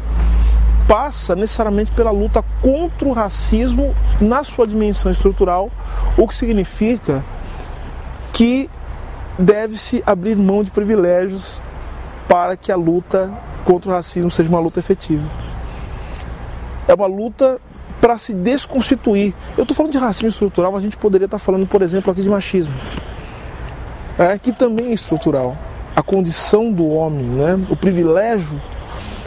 [0.88, 5.70] passa necessariamente pela luta contra o racismo na sua dimensão estrutural,
[6.18, 7.24] o que significa
[8.34, 8.70] que
[9.38, 11.62] deve-se abrir mão de privilégios
[12.28, 13.32] para que a luta
[13.64, 15.28] contra o racismo seja uma luta efetiva.
[16.88, 17.60] É uma luta
[18.02, 19.34] para se desconstituir.
[19.56, 22.24] Eu estou falando de racismo estrutural, mas a gente poderia estar falando, por exemplo, aqui
[22.24, 22.74] de machismo
[24.20, 25.58] é, que também é estrutural.
[25.96, 27.60] A condição do homem, né?
[27.70, 28.60] o privilégio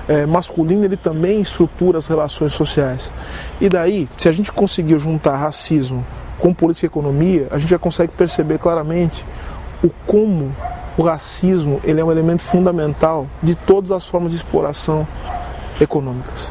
[0.06, 3.10] é, masculino, ele também estrutura as relações sociais.
[3.58, 6.04] E daí, se a gente conseguir juntar racismo
[6.38, 9.24] com política e economia, a gente já consegue perceber claramente
[9.82, 10.54] o como
[10.96, 15.06] o racismo ele é um elemento fundamental de todas as formas de exploração
[15.80, 16.48] econômicas.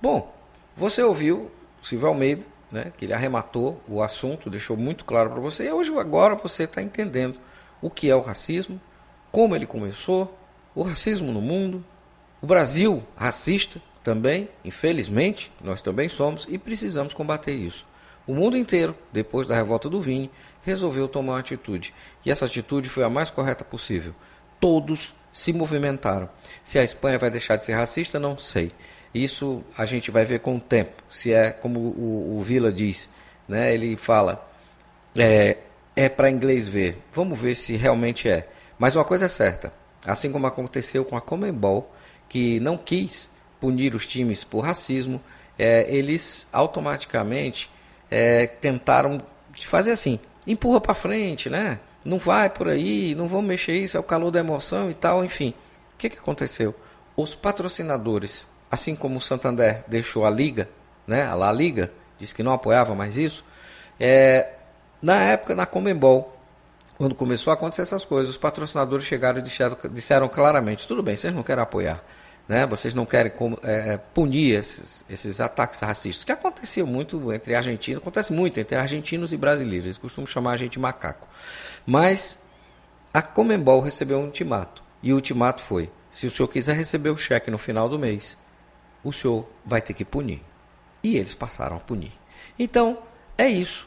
[0.00, 0.32] Bom,
[0.76, 1.50] você ouviu
[1.82, 5.66] Silvio Almeida, né, que ele arrematou o assunto, deixou muito claro para você.
[5.66, 7.38] E hoje, agora, você está entendendo
[7.80, 8.80] o que é o racismo,
[9.30, 10.36] como ele começou,
[10.74, 11.84] o racismo no mundo,
[12.40, 17.86] o Brasil racista também, infelizmente, nós também somos e precisamos combater isso.
[18.26, 20.30] O mundo inteiro, depois da revolta do Vini,
[20.62, 21.92] resolveu tomar uma atitude.
[22.24, 24.14] E essa atitude foi a mais correta possível.
[24.60, 26.28] Todos se movimentaram.
[26.62, 28.72] Se a Espanha vai deixar de ser racista, não sei.
[29.14, 31.02] Isso a gente vai ver com o tempo.
[31.10, 33.08] Se é como o, o Vila diz,
[33.46, 33.74] né?
[33.74, 34.48] Ele fala
[35.16, 35.58] é,
[35.94, 36.98] é para inglês ver.
[37.12, 38.48] Vamos ver se realmente é.
[38.78, 39.72] Mas uma coisa é certa,
[40.04, 41.94] assim como aconteceu com a Comembol,
[42.28, 45.20] que não quis punir os times por racismo,
[45.58, 47.70] é, eles automaticamente
[48.10, 49.22] é, tentaram
[49.66, 51.78] fazer assim, empurra para frente, né?
[52.04, 55.24] Não vai por aí, não vamos mexer isso, é o calor da emoção e tal,
[55.24, 55.54] enfim.
[55.94, 56.74] O que, que aconteceu?
[57.16, 60.66] Os patrocinadores assim como o Santander deixou a Liga,
[61.06, 63.44] né, a La Liga, disse que não apoiava mais isso,
[64.00, 64.54] é,
[65.02, 66.34] na época, na Comembol,
[66.96, 71.14] quando começou a acontecer essas coisas, os patrocinadores chegaram e disseram, disseram claramente, tudo bem,
[71.14, 72.02] vocês não querem apoiar,
[72.48, 73.30] né, vocês não querem
[73.62, 79.34] é, punir esses, esses ataques racistas, que acontecia muito entre argentinos, acontece muito entre argentinos
[79.34, 81.28] e brasileiros, eles costumam chamar a gente de macaco.
[81.84, 82.38] Mas
[83.12, 87.18] a Comembol recebeu um ultimato, e o ultimato foi, se o senhor quiser receber o
[87.18, 88.40] cheque no final do mês,
[89.02, 90.40] o senhor vai ter que punir.
[91.02, 92.12] E eles passaram a punir.
[92.58, 92.98] Então,
[93.36, 93.86] é isso.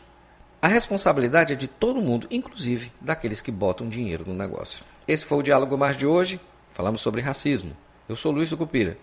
[0.61, 4.84] A responsabilidade é de todo mundo, inclusive daqueles que botam dinheiro no negócio.
[5.07, 6.39] Esse foi o Diálogo Mais de hoje.
[6.74, 7.76] Falamos sobre racismo.
[8.09, 8.97] Eu sou Luiz Sucupira.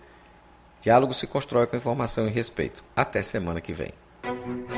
[0.81, 2.83] Diálogo se constrói com informação e respeito.
[2.95, 3.93] Até semana que vem.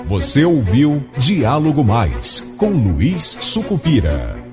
[0.08, 4.45] Você ouviu Diálogo Mais com Luiz Sucupira.